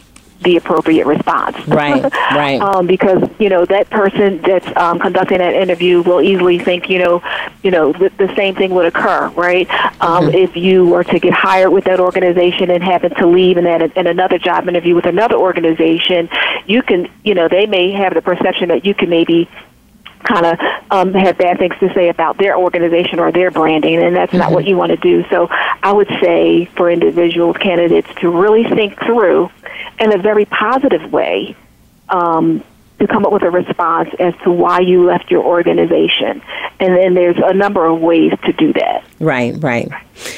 [0.44, 1.56] the appropriate response.
[1.68, 2.62] Right, right.
[2.62, 7.00] um, because you know that person that's um, conducting that interview will easily think you
[7.00, 7.24] know,
[7.62, 9.70] you know the, the same thing would occur, right?
[10.02, 10.36] Um, Mm-hmm.
[10.36, 13.96] If you were to get hired with that organization and happen to leave and that
[13.98, 16.30] in another job interview with another organization,
[16.66, 19.50] you can you know they may have the perception that you can maybe
[20.24, 20.60] kind of
[20.92, 24.52] um, have bad things to say about their organization or their branding, and that's not
[24.52, 25.24] what you want to do.
[25.30, 29.52] So I would say for individual candidates to really think through
[30.00, 31.56] in a very positive way
[32.10, 32.64] um,
[33.00, 36.42] to come up with a response as to why you left your organization.
[36.80, 39.04] And then there's a number of ways to do that.
[39.20, 39.92] Right, right.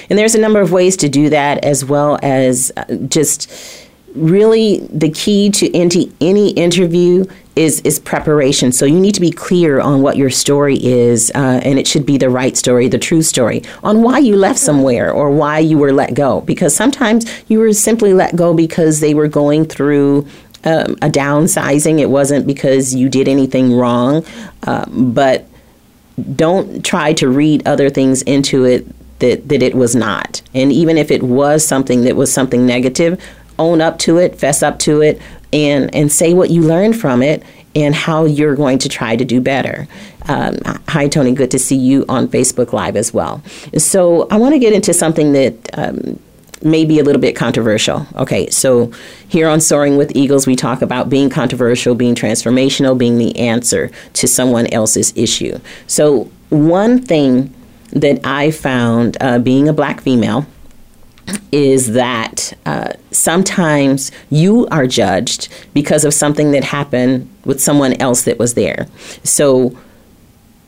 [0.10, 3.85] And there's a number of ways to do that as well as uh, just
[4.16, 7.26] really the key to any, any interview
[7.56, 8.72] is is preparation.
[8.72, 12.06] So you need to be clear on what your story is, uh, and it should
[12.06, 15.78] be the right story, the true story, on why you left somewhere or why you
[15.78, 16.42] were let go.
[16.42, 20.28] Because sometimes you were simply let go because they were going through
[20.66, 22.00] um, a downsizing.
[22.00, 24.26] It wasn't because you did anything wrong,
[24.64, 25.48] uh, but
[26.36, 28.86] don't try to read other things into it
[29.20, 30.42] that, that it was not.
[30.54, 33.22] And even if it was something that was something negative,
[33.60, 35.22] own up to it, fess up to it,
[35.54, 37.44] and, and say what you learned from it
[37.76, 39.88] and how you're going to try to do better.
[40.28, 41.34] Um, hi, Tony.
[41.34, 43.44] Good to see you on Facebook Live as well.
[43.78, 46.20] So, I want to get into something that um,
[46.64, 48.08] may be a little bit controversial.
[48.16, 48.92] Okay, so
[49.28, 53.92] here on Soaring with Eagles, we talk about being controversial, being transformational, being the answer
[54.14, 55.60] to someone else's issue.
[55.88, 57.54] So, one thing
[57.92, 60.46] that I found uh, being a black female
[61.52, 68.24] is that uh, sometimes you are judged because of something that happened with someone else
[68.24, 68.88] that was there.
[69.24, 69.78] So,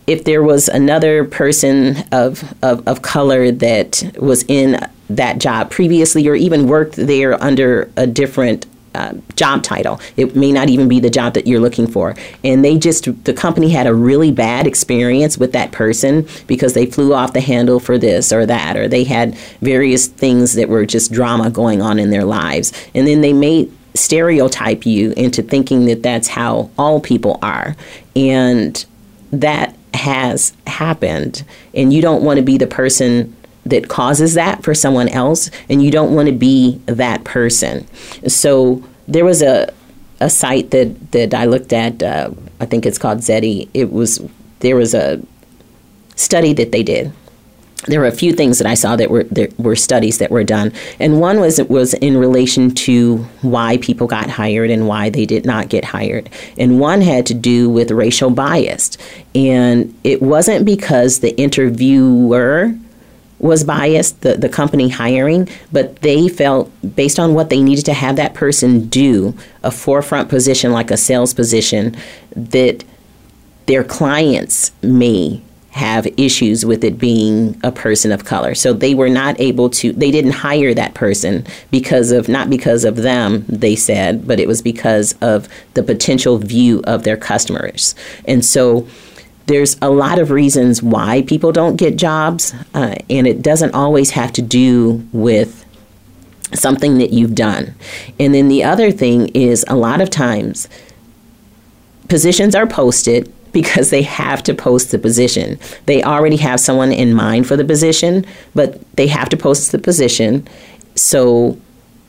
[0.08, 6.28] if there was another person of, of, of color that was in that job previously
[6.30, 8.66] or even worked there under a different
[8.98, 10.02] uh, job title.
[10.16, 12.16] It may not even be the job that you're looking for.
[12.44, 16.86] And they just, the company had a really bad experience with that person because they
[16.86, 20.86] flew off the handle for this or that, or they had various things that were
[20.86, 22.74] just drama going on in their lives.
[22.96, 27.76] And then they may stereotype you into thinking that that's how all people are.
[28.16, 28.84] And
[29.32, 31.44] that has happened.
[31.74, 33.36] And you don't want to be the person
[33.70, 37.88] that causes that for someone else, and you don't want to be that person.
[38.28, 39.74] So there was a
[40.20, 42.02] a site that that I looked at.
[42.02, 43.70] Uh, I think it's called Zety.
[43.74, 44.22] It was
[44.60, 45.22] there was a
[46.16, 47.14] study that they did,
[47.86, 49.26] there were a few things that I saw that were
[49.58, 54.30] were studies that were done, and one was was in relation to why people got
[54.30, 58.30] hired and why they did not get hired, and one had to do with racial
[58.30, 58.98] bias,
[59.36, 62.76] and it wasn't because the interviewer
[63.40, 67.94] was biased, the, the company hiring, but they felt based on what they needed to
[67.94, 71.96] have that person do, a forefront position like a sales position,
[72.36, 72.84] that
[73.68, 75.42] their clients may
[75.78, 78.56] have issues with it being a person of color.
[78.56, 82.84] So they were not able to, they didn't hire that person because of, not because
[82.84, 87.94] of them, they said, but it was because of the potential view of their customers.
[88.26, 88.88] And so
[89.48, 94.12] there's a lot of reasons why people don't get jobs, uh, and it doesn't always
[94.12, 95.66] have to do with
[96.54, 97.74] something that you've done.
[98.20, 100.70] And then the other thing is a lot of times
[102.10, 105.58] positions are posted because they have to post the position.
[105.88, 109.80] They already have someone in mind for the position, but they have to post the
[109.80, 110.48] position.
[110.96, 111.58] So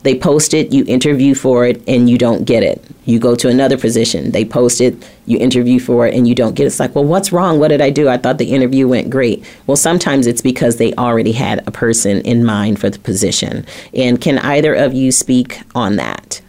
[0.02, 2.82] they post it, you interview for it, and you don't get it.
[3.04, 4.94] You go to another position, they post it,
[5.26, 6.66] you interview for it, and you don't get it.
[6.68, 7.58] It's like, well, what's wrong?
[7.58, 8.08] What did I do?
[8.08, 9.44] I thought the interview went great.
[9.66, 13.66] Well, sometimes it's because they already had a person in mind for the position.
[13.92, 16.40] And can either of you speak on that?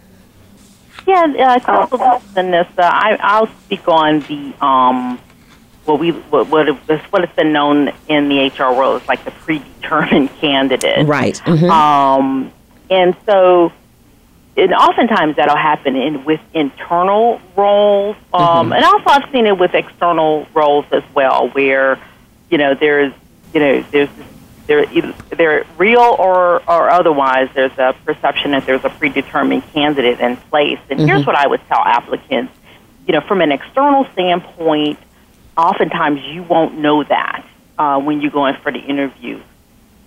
[1.06, 5.18] Yeah, uh, Crystal, Vanessa, I, I'll speak on the um,
[5.84, 6.76] what we what what, is,
[7.10, 11.06] what has been known in the HR world as like the predetermined candidate.
[11.06, 11.34] Right.
[11.44, 11.70] Mm-hmm.
[11.70, 12.52] Um,
[12.90, 13.72] and so,
[14.56, 18.72] and oftentimes that'll happen in with internal roles, um, mm-hmm.
[18.72, 21.98] and also I've seen it with external roles as well, where
[22.50, 23.12] you know there's
[23.54, 24.10] you know there's
[24.66, 27.48] they're either they're real or or otherwise.
[27.54, 30.78] There's a perception that there's a predetermined candidate in place.
[30.90, 31.08] And mm-hmm.
[31.08, 32.52] here's what I would tell applicants:
[33.06, 34.98] you know, from an external standpoint,
[35.56, 37.46] oftentimes you won't know that
[37.78, 39.40] uh, when you go in for the interview,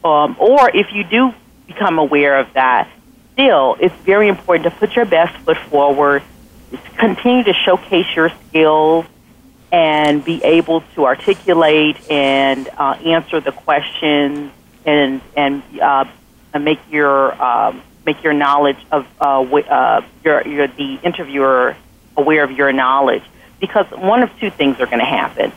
[0.04, 1.34] um, or if you do
[1.68, 2.90] become aware of that.
[3.34, 6.24] Still, it's very important to put your best foot forward,
[6.98, 9.06] continue to showcase your skills,
[9.72, 14.52] and be able to articulate and uh, answer the questions
[14.86, 16.06] and and, uh,
[16.60, 21.76] make your um, make your knowledge of uh, uh, your, your the interviewer
[22.16, 23.24] aware of your knowledge
[23.60, 25.52] because one of two things are going to happen.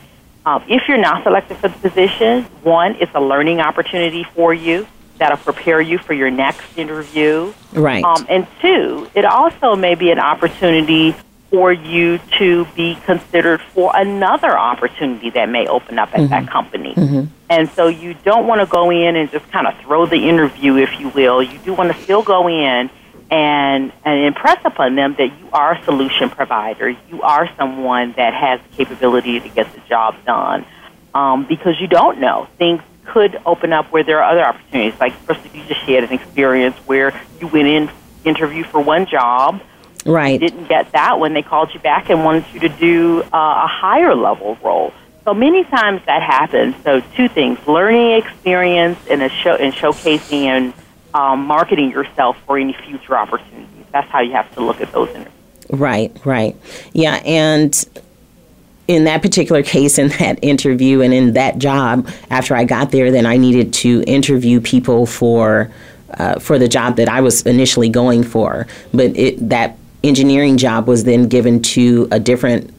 [0.46, 4.86] Um, if you're not selected for the position, one, it's a learning opportunity for you
[5.18, 7.52] that'll prepare you for your next interview.
[7.72, 8.04] Right.
[8.04, 11.14] Um, and two, it also may be an opportunity
[11.50, 16.28] for you to be considered for another opportunity that may open up at mm-hmm.
[16.28, 16.94] that company.
[16.94, 17.32] Mm-hmm.
[17.48, 20.76] And so you don't want to go in and just kind of throw the interview,
[20.76, 21.42] if you will.
[21.42, 22.90] You do want to still go in
[23.30, 26.90] and, and impress upon them that you are a solution provider.
[26.90, 30.66] You are someone that has the capability to get the job done.
[31.14, 32.46] Um, because you don't know.
[32.58, 34.98] Things could open up where there are other opportunities.
[35.00, 37.90] Like, first, you just had an experience where you went in,
[38.24, 39.60] interview for one job,
[40.04, 40.38] Right.
[40.38, 43.66] didn't get that when they called you back and wanted you to do uh, a
[43.66, 44.92] higher level role.
[45.24, 46.76] So many times that happens.
[46.84, 50.72] So two things: learning experience and a show and showcasing and
[51.12, 53.86] um, marketing yourself for any future opportunities.
[53.90, 55.32] That's how you have to look at those interviews.
[55.70, 56.16] Right.
[56.24, 56.54] Right.
[56.92, 57.16] Yeah.
[57.24, 58.04] And
[58.88, 63.10] in that particular case, in that interview, and in that job, after I got there,
[63.10, 65.70] then I needed to interview people for.
[66.18, 70.86] Uh, for the job that I was initially going for, but it, that engineering job
[70.86, 72.72] was then given to a different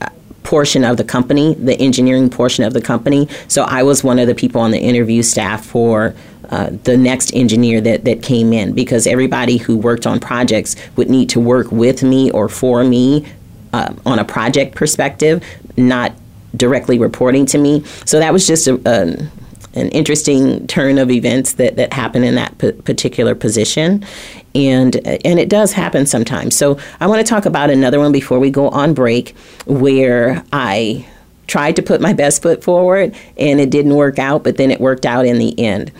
[0.00, 0.08] uh,
[0.44, 3.28] portion of the company, the engineering portion of the company.
[3.48, 6.14] So I was one of the people on the interview staff for
[6.50, 11.10] uh, the next engineer that, that came in because everybody who worked on projects would
[11.10, 13.26] need to work with me or for me
[13.72, 15.44] uh, on a project perspective,
[15.76, 16.12] not
[16.56, 17.84] directly reporting to me.
[18.04, 19.28] So that was just a, a
[19.74, 24.04] an interesting turn of events that, that happen in that p- particular position.
[24.54, 26.56] And, and it does happen sometimes.
[26.56, 31.06] So I want to talk about another one before we go on break where I
[31.46, 34.80] tried to put my best foot forward and it didn't work out, but then it
[34.80, 35.92] worked out in the end.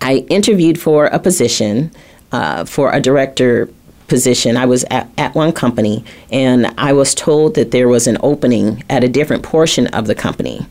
[0.00, 1.90] I interviewed for a position
[2.32, 3.68] uh, for a director
[4.08, 4.56] position.
[4.56, 8.82] I was at, at one company and I was told that there was an opening
[8.90, 10.66] at a different portion of the company.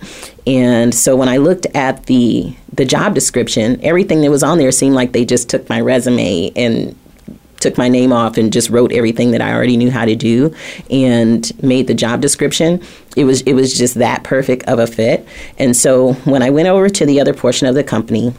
[0.46, 4.72] And so when I looked at the the job description, everything that was on there
[4.72, 6.96] seemed like they just took my resume and
[7.60, 10.54] took my name off and just wrote everything that I already knew how to do
[10.92, 12.82] and made the job description.
[13.16, 15.28] It was it was just that perfect of a fit.
[15.58, 18.34] And so when I went over to the other portion of the company,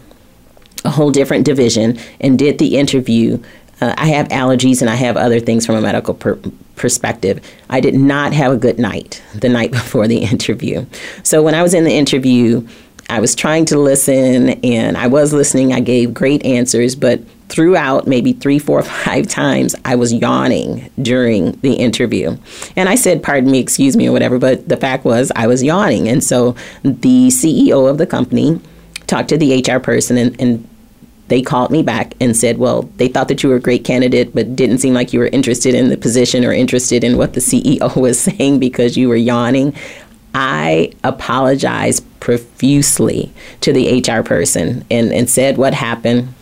[0.85, 3.43] a whole different division and did the interview
[3.81, 6.41] uh, I have allergies and I have other things from a medical per-
[6.77, 7.41] perspective.
[7.71, 10.87] I did not have a good night the night before the interview.
[11.23, 12.67] So when I was in the interview,
[13.11, 15.73] I was trying to listen and I was listening.
[15.73, 21.53] I gave great answers, but throughout maybe three, four, five times, I was yawning during
[21.61, 22.37] the interview.
[22.77, 25.63] And I said, pardon me, excuse me, or whatever, but the fact was I was
[25.63, 26.09] yawning.
[26.09, 26.53] And so
[26.83, 28.61] the CEO of the company
[29.07, 30.69] talked to the HR person and, and
[31.29, 34.35] they called me back and said, well, they thought that you were a great candidate,
[34.35, 37.41] but didn't seem like you were interested in the position or interested in what the
[37.41, 39.75] CEO was saying because you were yawning.
[40.35, 46.35] I apologized profusely to the HR person and, and said what happened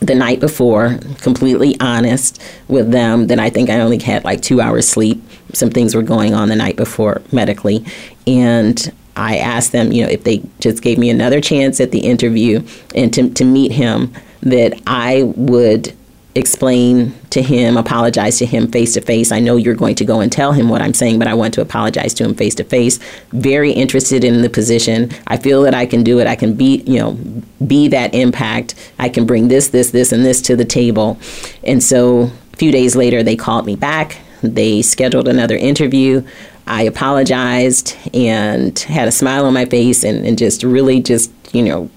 [0.00, 4.60] the night before, completely honest with them that I think I only had like two
[4.60, 5.22] hours sleep.
[5.52, 7.84] Some things were going on the night before medically.
[8.26, 8.90] And
[9.20, 12.64] I asked them, you know, if they just gave me another chance at the interview
[12.94, 15.94] and to, to meet him, that I would
[16.34, 19.30] explain to him, apologize to him face to face.
[19.30, 21.52] I know you're going to go and tell him what I'm saying, but I want
[21.54, 22.98] to apologize to him face to face.
[23.32, 25.10] Very interested in the position.
[25.26, 26.26] I feel that I can do it.
[26.26, 27.18] I can be, you know,
[27.66, 28.74] be that impact.
[28.98, 31.18] I can bring this, this, this, and this to the table.
[31.62, 34.16] And so a few days later, they called me back.
[34.42, 36.26] They scheduled another interview.
[36.66, 41.62] I apologized and had a smile on my face and, and just really just, you
[41.62, 41.90] know,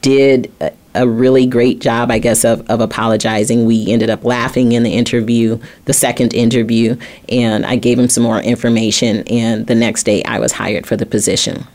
[0.00, 3.66] did a, a, really great job, I guess, of, of apologizing.
[3.66, 6.96] We ended up laughing in the interview, the second interview,
[7.28, 9.26] and I gave him some more information.
[9.28, 11.66] And the next day, I was hired for the position.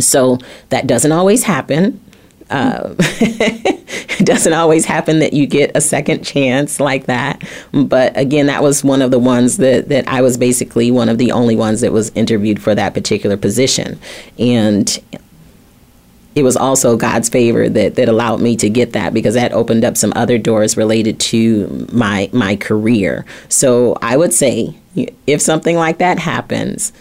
[0.00, 0.38] So
[0.70, 2.00] that doesn't always happen.
[2.50, 7.42] Uh, it doesn't always happen that you get a second chance like that.
[7.72, 11.18] But again, that was one of the ones that, that I was basically one of
[11.18, 13.98] the only ones that was interviewed for that particular position.
[14.38, 14.98] And
[16.38, 19.84] it was also God's favor that, that allowed me to get that because that opened
[19.84, 23.26] up some other doors related to my my career.
[23.48, 24.76] So I would say
[25.26, 26.92] if something like that happens,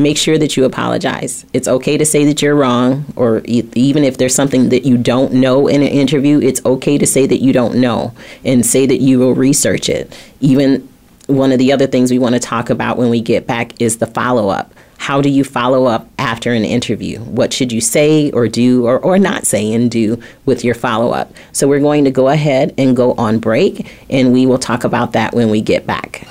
[0.00, 1.44] make sure that you apologize.
[1.52, 5.32] It's okay to say that you're wrong, or even if there's something that you don't
[5.32, 8.12] know in an interview, it's okay to say that you don't know
[8.44, 10.12] and say that you will research it.
[10.40, 10.88] Even
[11.26, 13.98] one of the other things we want to talk about when we get back is
[13.98, 14.72] the follow up.
[14.98, 17.20] How do you follow up after an interview?
[17.20, 21.12] What should you say or do or, or not say and do with your follow
[21.12, 21.32] up?
[21.52, 25.12] So, we're going to go ahead and go on break, and we will talk about
[25.12, 26.26] that when we get back.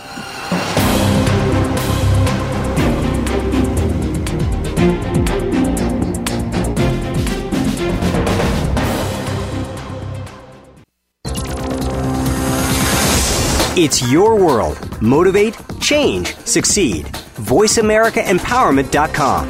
[13.82, 14.78] It's your world.
[15.02, 17.06] Motivate, change, succeed.
[17.38, 19.48] VoiceAmericaEmpowerment.com.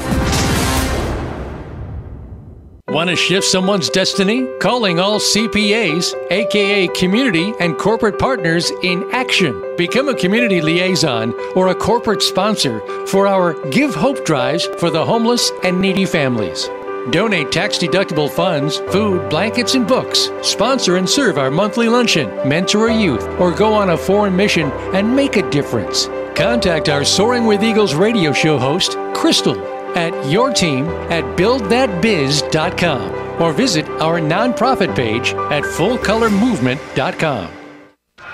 [2.86, 4.46] Want to shift someone's destiny?
[4.60, 9.60] Calling all CPAs, aka community and corporate partners in action.
[9.76, 15.04] Become a community liaison or a corporate sponsor for our Give Hope drives for the
[15.04, 16.68] homeless and needy families.
[17.08, 20.30] Donate tax deductible funds, food, blankets, and books.
[20.42, 24.70] Sponsor and serve our monthly luncheon, mentor a youth, or go on a foreign mission
[24.94, 26.06] and make a difference.
[26.34, 29.58] Contact our Soaring with Eagles radio show host, Crystal,
[29.96, 37.50] at your team at buildthatbiz.com or visit our nonprofit page at fullcolormovement.com.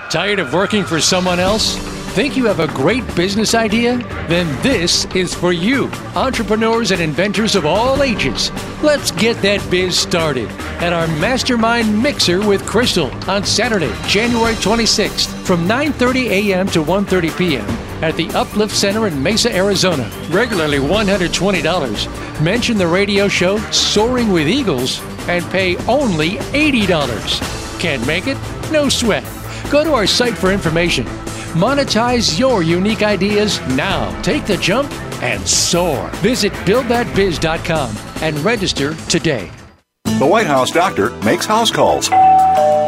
[0.09, 1.96] Tired of working for someone else?
[2.17, 3.99] Think you have a great business idea?
[4.27, 8.51] Then this is for you, entrepreneurs and inventors of all ages.
[8.81, 10.49] Let's get that biz started
[10.81, 16.67] at our Mastermind Mixer with Crystal on Saturday, January 26th from 9:30 a.m.
[16.69, 17.69] to 1:30 p.m.
[18.01, 20.09] at the Uplift Center in Mesa, Arizona.
[20.31, 22.41] Regularly $120.
[22.41, 27.79] Mention the radio show Soaring with Eagles and pay only $80.
[27.79, 28.39] Can't make it?
[28.71, 29.23] No sweat.
[29.69, 31.05] Go to our site for information
[31.57, 34.21] Monetize your unique ideas now.
[34.21, 34.91] Take the jump
[35.23, 36.07] and soar.
[36.17, 39.49] Visit buildthatbiz.com and register today.
[40.03, 42.09] The White House doctor makes house calls.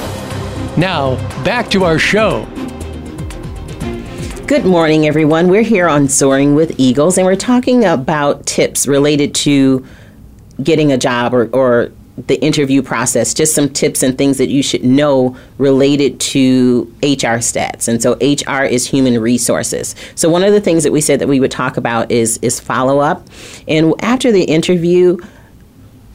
[0.77, 2.45] Now, back to our show.
[4.49, 5.47] Good morning, everyone.
[5.47, 9.87] We're here on Soaring with Eagles, and we're talking about tips related to
[10.61, 11.93] getting a job or, or
[12.27, 17.39] the interview process, just some tips and things that you should know related to HR
[17.39, 17.89] stats.
[17.89, 19.95] And so HR is human resources.
[20.14, 22.59] So one of the things that we said that we would talk about is is
[22.61, 23.27] follow up.
[23.66, 25.19] And after the interview,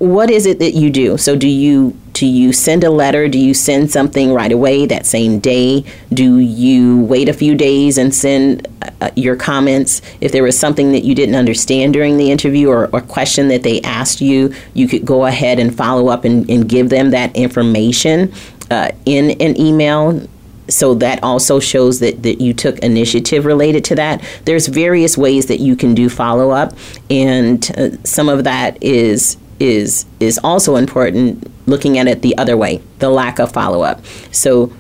[0.03, 1.17] what is it that you do?
[1.17, 3.27] So do you do you send a letter?
[3.27, 5.85] Do you send something right away that same day?
[6.13, 8.67] Do you wait a few days and send
[9.01, 10.01] uh, your comments?
[10.21, 13.63] If there was something that you didn't understand during the interview or, or question that
[13.63, 17.35] they asked you, you could go ahead and follow up and, and give them that
[17.35, 18.31] information
[18.69, 20.27] uh, in an email
[20.67, 24.23] so that also shows that, that you took initiative related to that.
[24.45, 26.73] There's various ways that you can do follow up,
[27.09, 32.57] and uh, some of that is is is also important looking at it the other
[32.57, 34.71] way the lack of follow-up so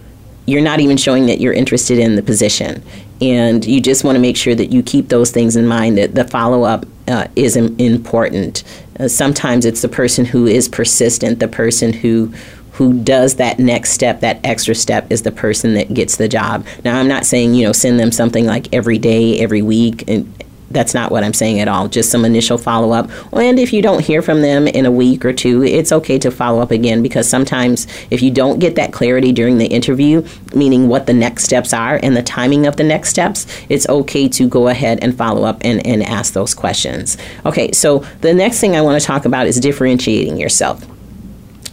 [0.45, 2.83] you're not even showing that you're interested in the position
[3.21, 6.15] and you just want to make sure that you keep those things in mind that
[6.15, 8.63] the follow-up uh, is important
[8.99, 12.33] uh, sometimes it's the person who is persistent the person who
[12.73, 16.65] who does that next step, that extra step, is the person that gets the job.
[16.83, 20.42] Now, I'm not saying, you know, send them something like every day, every week, and
[20.73, 21.87] that's not what I'm saying at all.
[21.87, 23.09] Just some initial follow up.
[23.33, 26.31] And if you don't hear from them in a week or two, it's okay to
[26.31, 30.87] follow up again because sometimes if you don't get that clarity during the interview, meaning
[30.87, 34.47] what the next steps are and the timing of the next steps, it's okay to
[34.47, 37.17] go ahead and follow up and, and ask those questions.
[37.45, 40.85] Okay, so the next thing I want to talk about is differentiating yourself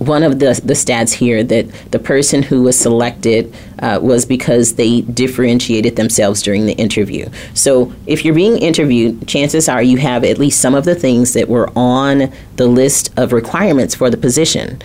[0.00, 4.76] one of the, the stats here that the person who was selected uh, was because
[4.76, 7.28] they differentiated themselves during the interview.
[7.52, 11.34] So if you're being interviewed, chances are you have at least some of the things
[11.34, 14.80] that were on the list of requirements for the position.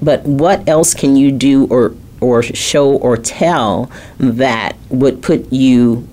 [0.00, 6.08] But what else can you do or or show or tell that would put you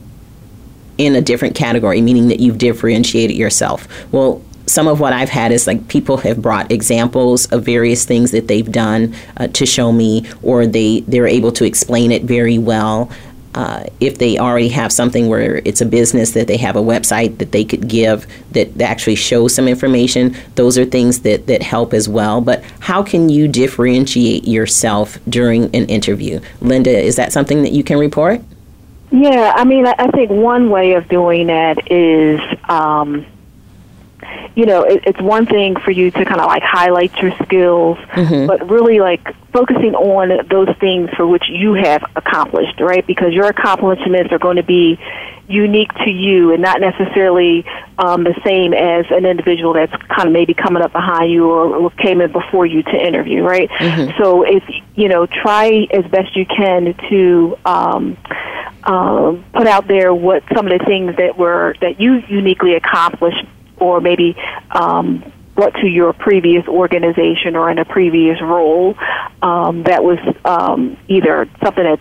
[0.97, 3.87] in a different category, meaning that you've differentiated yourself.
[4.11, 8.31] Well, some of what I've had is like people have brought examples of various things
[8.31, 12.57] that they've done uh, to show me, or they they're able to explain it very
[12.57, 13.11] well.
[13.55, 17.37] Uh, if they already have something where it's a business that they have a website
[17.37, 21.61] that they could give that, that actually shows some information, those are things that, that
[21.61, 22.41] help as well.
[22.41, 26.39] But how can you differentiate yourself during an interview?
[26.61, 28.41] Linda, is that something that you can report?
[29.11, 33.23] Yeah, I mean, I think one way of doing that is um,
[34.55, 37.97] you know, it, it's one thing for you to kind of like highlight your skills,
[37.97, 38.47] mm-hmm.
[38.47, 43.05] but really like focusing on those things for which you have accomplished, right?
[43.05, 44.99] Because your accomplishments are going to be
[45.47, 47.65] unique to you and not necessarily
[47.97, 51.89] um, the same as an individual that's kind of maybe coming up behind you or,
[51.91, 53.69] came in before you to interview, right?
[53.69, 54.21] Mm-hmm.
[54.21, 54.63] So if
[54.95, 58.17] you know, try as best you can to um,
[58.83, 63.45] uh, put out there what some of the things that were that you uniquely accomplished
[63.83, 64.35] or maybe
[64.71, 68.95] um, brought to your previous organization or in a previous role
[69.41, 71.99] um, that was um, either something that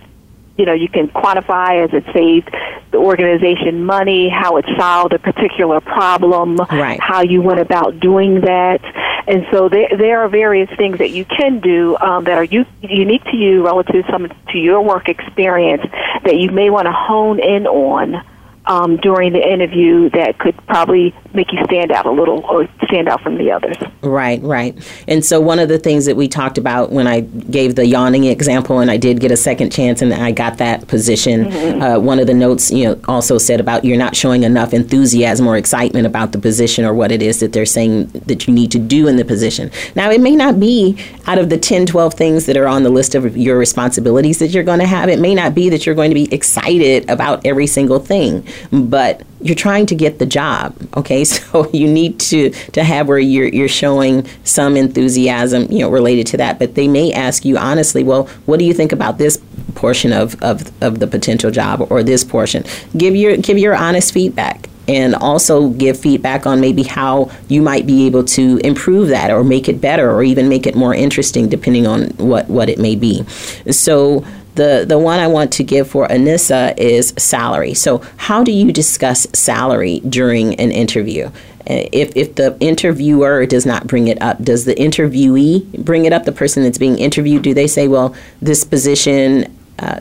[0.57, 2.51] you know you can quantify as it saved
[2.91, 7.01] the organization money, how it solved a particular problem, right.
[7.01, 8.81] how you went about doing that,
[9.27, 12.67] and so there there are various things that you can do um, that are u-
[12.83, 15.83] unique to you relative to some to your work experience
[16.25, 18.23] that you may want to hone in on
[18.67, 23.09] um, during the interview that could probably make you stand out a little or stand
[23.09, 23.77] out from the others.
[24.03, 24.77] Right, right.
[25.09, 28.25] And so one of the things that we talked about when I gave the yawning
[28.25, 31.47] example, and I did get a second chance, and I got that position.
[31.47, 31.83] Mm-hmm.
[31.83, 35.47] Uh, one of the notes, you know, also said about you're not showing enough enthusiasm
[35.47, 38.71] or excitement about the position or what it is that they're saying that you need
[38.71, 39.71] to do in the position.
[39.97, 40.97] Now, it may not be
[41.27, 44.49] out of the 10, 12 things that are on the list of your responsibilities that
[44.49, 45.09] you're going to have.
[45.09, 49.23] It may not be that you're going to be excited about every single thing but
[49.41, 51.25] you're trying to get the job okay?
[51.33, 56.27] So you need to to have where you're you're showing some enthusiasm you know related
[56.29, 56.59] to that.
[56.59, 59.41] But they may ask you honestly well what do you think about this
[59.75, 62.65] portion of of, of the potential job or this portion?
[62.97, 67.87] Give your give your honest feedback and also give feedback on maybe how you might
[67.87, 71.49] be able to improve that or make it better or even make it more interesting
[71.49, 73.25] depending on what what it may be.
[73.71, 74.25] So
[74.55, 77.75] the, the one I want to give for Anissa is salary.
[77.75, 81.27] So, how do you discuss salary during an interview?
[81.27, 86.13] Uh, if, if the interviewer does not bring it up, does the interviewee bring it
[86.13, 86.25] up?
[86.25, 90.01] The person that's being interviewed, do they say, well, this position, uh,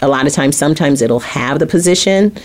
[0.00, 2.36] a lot of times, sometimes it'll have the position,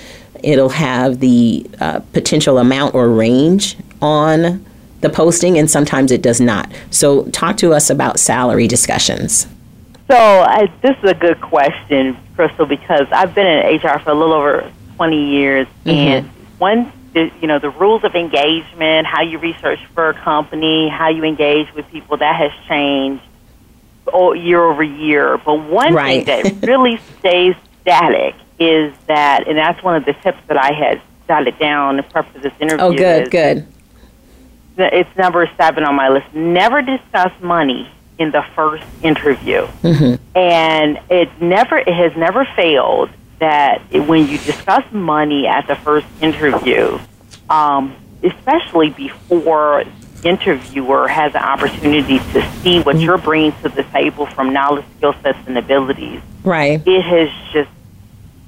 [0.43, 4.63] it'll have the uh, potential amount or range on
[4.99, 6.71] the posting, and sometimes it does not.
[6.91, 9.47] So, talk to us about salary discussions.
[10.09, 14.13] So I, this is a good question, Crystal, because I've been in HR for a
[14.13, 15.89] little over 20 years, mm-hmm.
[15.89, 21.09] and one you know the rules of engagement, how you research for a company, how
[21.09, 23.23] you engage with people, that has changed
[24.35, 25.37] year over year.
[25.37, 26.25] But one right.
[26.25, 30.73] thing that really stays static is that, and that's one of the tips that I
[30.73, 32.85] had jotted down in prep for this interview.
[32.85, 33.67] Oh, good, good.
[34.77, 36.33] It's number seven on my list.
[36.33, 37.89] Never discuss money
[38.21, 40.37] in the first interview, mm-hmm.
[40.37, 43.09] and it never it has never failed
[43.39, 46.99] that when you discuss money at the first interview,
[47.49, 49.83] um, especially before
[50.21, 53.05] the interviewer has an opportunity to see what mm-hmm.
[53.05, 56.21] you're bringing to the table from knowledge, skill sets, and abilities.
[56.43, 56.79] Right.
[56.85, 57.71] It has just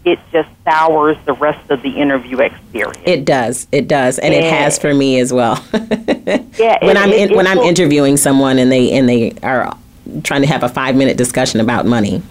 [0.05, 3.01] it just sours the rest of the interview experience.
[3.05, 3.67] It does.
[3.71, 5.63] It does, and, and it has for me as well.
[5.73, 6.83] yeah.
[6.83, 9.77] When it, I'm in, it, when I'm interviewing someone and they and they are
[10.23, 12.21] trying to have a five minute discussion about money.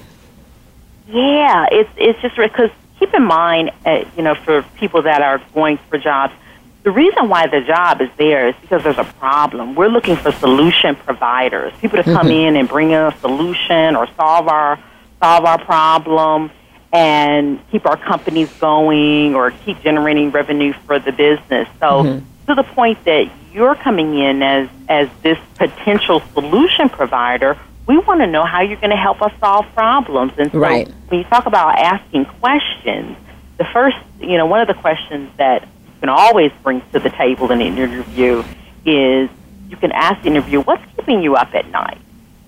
[1.08, 5.40] Yeah, it's it's just because keep in mind, uh, you know, for people that are
[5.54, 6.34] going for jobs,
[6.82, 9.74] the reason why the job is there is because there's a problem.
[9.74, 12.48] We're looking for solution providers, people to come mm-hmm.
[12.48, 14.78] in and bring in a solution or solve our
[15.20, 16.50] solve our problem
[16.92, 21.68] and keep our companies going or keep generating revenue for the business.
[21.80, 22.46] So mm-hmm.
[22.46, 28.20] to the point that you're coming in as as this potential solution provider, we want
[28.20, 30.32] to know how you're going to help us solve problems.
[30.38, 30.88] And so right.
[31.08, 33.16] when you talk about asking questions,
[33.56, 37.10] the first, you know, one of the questions that you can always bring to the
[37.10, 38.44] table in an interview
[38.84, 39.30] is
[39.68, 41.98] you can ask the interviewer, what's keeping you up at night?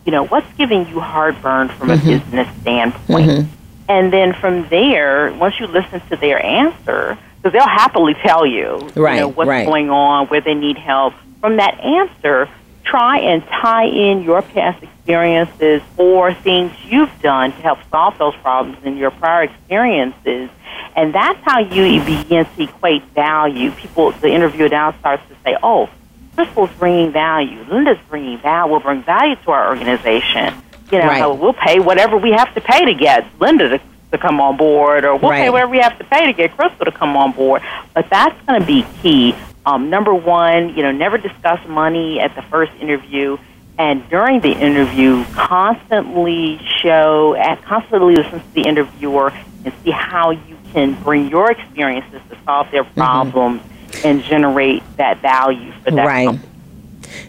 [0.04, 2.08] You know, what's giving you heartburn from mm-hmm.
[2.08, 3.30] a business standpoint?
[3.30, 3.63] Mm-hmm.
[3.88, 8.90] And then from there, once you listen to their answer, because they'll happily tell you,
[8.94, 9.66] right, you know, what's right.
[9.66, 11.12] going on, where they need help.
[11.40, 12.48] From that answer,
[12.84, 18.34] try and tie in your past experiences or things you've done to help solve those
[18.36, 20.48] problems in your prior experiences.
[20.96, 23.70] And that's how you begin to equate value.
[23.72, 25.90] People, the interviewer now starts to say, oh,
[26.34, 27.62] Crystal's bringing value.
[27.68, 28.72] Linda's bringing value.
[28.72, 30.54] Will bring value to our organization.
[30.94, 31.40] You know, right.
[31.40, 33.80] we'll pay whatever we have to pay to get Linda to,
[34.12, 35.42] to come on board, or we'll right.
[35.42, 37.62] pay whatever we have to pay to get Crystal to come on board.
[37.94, 39.34] But that's going to be key.
[39.66, 43.38] Um, number one, you know, never discuss money at the first interview,
[43.76, 47.34] and during the interview, constantly show,
[47.64, 49.32] constantly listen to the interviewer
[49.64, 53.00] and see how you can bring your experiences to solve their mm-hmm.
[53.00, 54.06] problems mm-hmm.
[54.06, 56.06] and generate that value for that.
[56.06, 56.26] Right.
[56.26, 56.53] Company.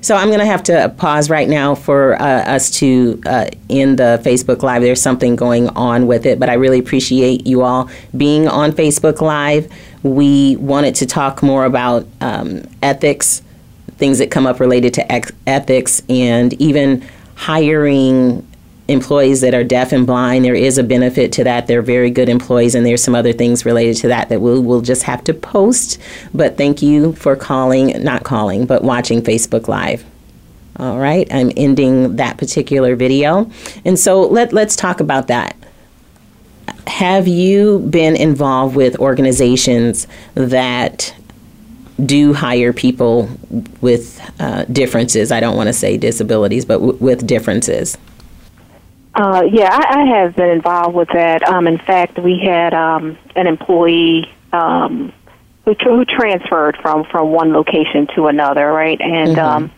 [0.02, 4.00] So I'm going to have to pause right now for uh, us to uh, end
[4.00, 4.82] the Facebook Live.
[4.82, 9.22] There's something going on with it, but I really appreciate you all being on Facebook
[9.22, 9.72] Live.
[10.04, 13.42] We wanted to talk more about um, ethics,
[13.98, 17.04] things that come up related to ex- ethics, and even
[17.36, 18.46] hiring
[18.88, 21.68] employees that are deaf and blind, there is a benefit to that.
[21.68, 24.82] They're very good employees, and there's some other things related to that that we'll, we'll
[24.82, 26.00] just have to post.
[26.34, 30.06] But thank you for calling, not calling, but watching Facebook Live.
[30.78, 33.50] All right, I'm ending that particular video.
[33.86, 35.56] And so let, let's talk about that.
[36.88, 40.06] Have you been involved with organizations
[40.36, 41.16] that
[42.06, 43.30] do hire people
[43.80, 45.32] with uh, differences?
[45.32, 47.98] I don't want to say disabilities, but w- with differences.
[49.16, 51.42] Uh, yeah, I, I have been involved with that.
[51.48, 55.14] Um, in fact, we had um, an employee um,
[55.64, 59.00] who, who transferred from from one location to another, right?
[59.00, 59.40] And mm-hmm.
[59.40, 59.72] um,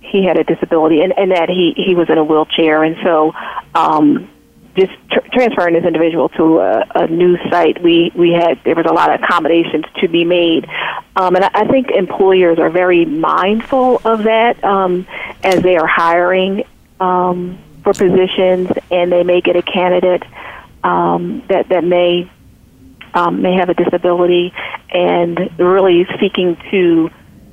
[0.00, 3.32] he had a disability, and, and that he he was in a wheelchair, and so
[3.74, 4.30] um,
[4.76, 8.86] just tr- transferring this individual to a, a new site, we we had there was
[8.86, 10.68] a lot of accommodations to be made,
[11.16, 15.08] um, and I, I think employers are very mindful of that um,
[15.42, 16.64] as they are hiring.
[17.00, 20.22] Um, for positions, and they may get a candidate
[20.84, 22.30] um, that that may
[23.14, 24.52] um, may have a disability,
[24.90, 27.10] and really seeking to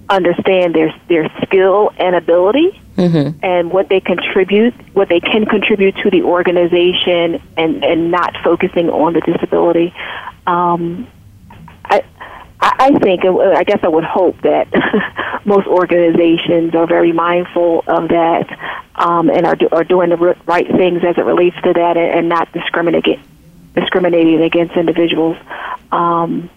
[0.10, 3.44] understand their their skill and ability mm-hmm.
[3.44, 8.90] and what they contribute, what they can contribute to the organization, and and not focusing
[8.90, 9.94] on the disability.
[10.48, 11.08] Um,
[12.62, 14.68] I think, I guess I would hope that
[15.46, 18.50] most organizations are very mindful of that
[18.96, 22.20] um, and are, do, are doing the right things as it relates to that and,
[22.20, 23.22] and not discriminating,
[23.76, 25.38] discriminating against individuals
[25.94, 26.50] um,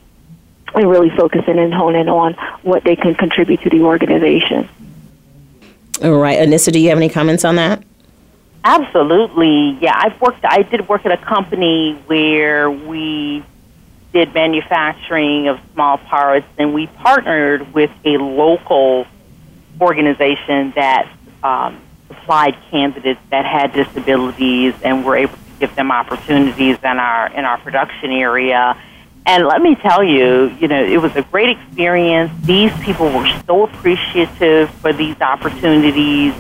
[0.75, 4.69] and really focusing and honing on what they can contribute to the organization.
[6.03, 6.39] All right.
[6.39, 7.85] Anissa, do you have any comments on that?
[8.65, 9.79] Absolutely.
[9.81, 13.45] Yeah, I've worked, I did work at a company where we
[14.13, 19.07] did manufacturing of small parts, and we partnered with a local
[19.81, 21.11] organization that
[21.43, 27.33] um, supplied candidates that had disabilities, and were able to give them opportunities in our
[27.33, 28.77] in our production area.
[29.25, 32.33] And let me tell you, you know, it was a great experience.
[32.45, 36.35] These people were so appreciative for these opportunities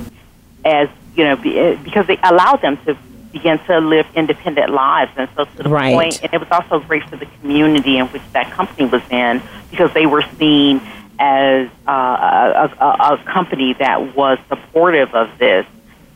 [0.65, 2.97] as, you know, eh, because they allowed them to
[3.33, 5.11] begin to live independent lives.
[5.17, 5.95] And so to the right.
[5.95, 9.43] point, and it was also great for the community in which that company was in
[9.71, 10.81] because they were seen
[11.19, 15.67] as uh, a, a, a company that was supportive of this.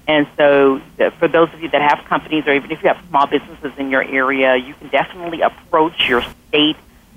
[0.09, 0.81] And so,
[1.19, 3.91] for those of you that have companies, or even if you have small businesses in
[3.91, 6.77] your area, you can definitely approach your state,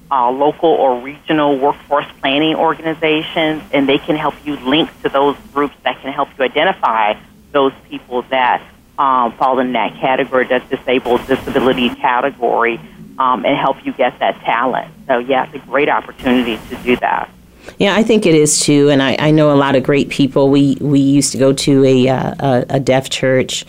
[0.10, 5.38] uh, local, or regional workforce planning organizations, and they can help you link to those
[5.54, 7.14] groups that can help you identify
[7.52, 8.64] those people that
[9.00, 12.80] um, fall in that category, that disabled disability category,
[13.18, 14.93] um, and help you get that talent.
[15.08, 17.30] So, yeah, it's a great opportunity to do that.
[17.78, 20.50] Yeah, I think it is too, and I, I know a lot of great people.
[20.50, 23.66] We we used to go to a uh, a, a, deaf church,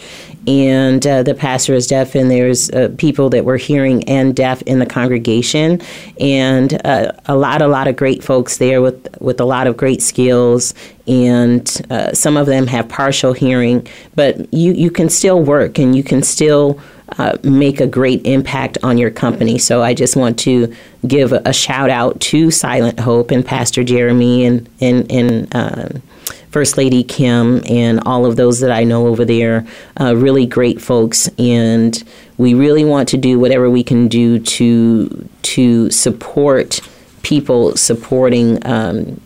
[0.46, 4.62] and uh, the pastor is deaf, and there's uh, people that were hearing and deaf
[4.62, 5.80] in the congregation,
[6.18, 9.76] and uh, a lot a lot of great folks there with with a lot of
[9.76, 10.74] great skills,
[11.06, 15.94] and uh, some of them have partial hearing, but you you can still work and
[15.94, 16.80] you can still
[17.18, 19.58] uh, make a great impact on your company.
[19.58, 20.74] So I just want to
[21.06, 26.02] give a, a shout out to Silent Hope and Pastor Jeremy and and and.
[26.50, 29.66] First Lady Kim and all of those that I know over there,
[30.00, 32.02] uh, really great folks, and
[32.38, 36.80] we really want to do whatever we can do to to support
[37.22, 39.20] people supporting um,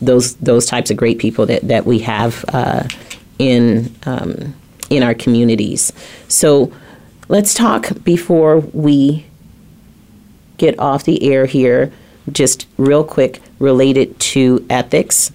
[0.00, 2.84] those those types of great people that that we have uh,
[3.38, 4.54] in um,
[4.90, 5.92] in our communities.
[6.28, 6.72] So
[7.32, 9.24] Let's talk before we
[10.58, 11.90] get off the air here,
[12.30, 15.32] just real quick, related to ethics.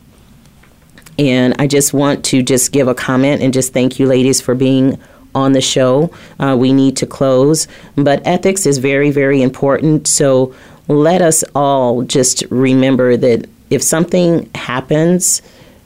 [1.18, 4.56] And I just want to just give a comment and just thank you, ladies, for
[4.56, 5.00] being
[5.34, 6.12] on the show.
[6.40, 10.08] Uh, we need to close, but ethics is very, very important.
[10.08, 10.54] So
[10.88, 15.42] let us all just remember that if something happens,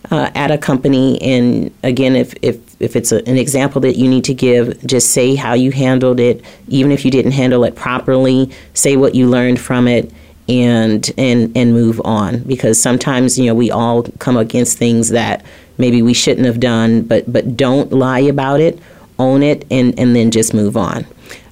[0.10, 1.22] uh, at a company.
[1.22, 5.12] And again, if, if, if it's a, an example that you need to give, just
[5.12, 6.44] say how you handled it.
[6.68, 10.12] Even if you didn't handle it properly, say what you learned from it
[10.52, 12.40] and and and move on.
[12.40, 15.44] Because sometimes you know we all come against things that
[15.78, 18.78] maybe we shouldn't have done but but don't lie about it
[19.18, 21.06] own it and and then just move on.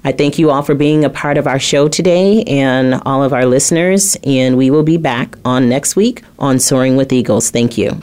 [0.04, 3.34] I thank you all for being a part of our show today and all of
[3.34, 7.52] our listeners and we will be back on next week on Soaring with Eagles.
[7.52, 8.00] Thank you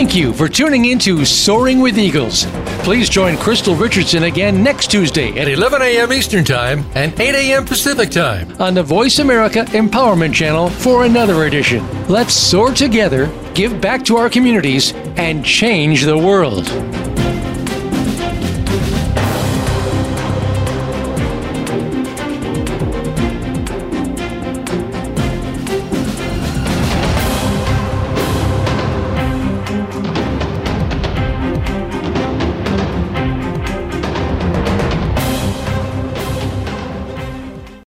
[0.00, 2.46] Thank you for tuning in to Soaring with Eagles.
[2.84, 6.10] Please join Crystal Richardson again next Tuesday at 11 a.m.
[6.10, 7.66] Eastern Time and 8 a.m.
[7.66, 11.86] Pacific Time on the Voice America Empowerment Channel for another edition.
[12.08, 16.66] Let's soar together, give back to our communities, and change the world.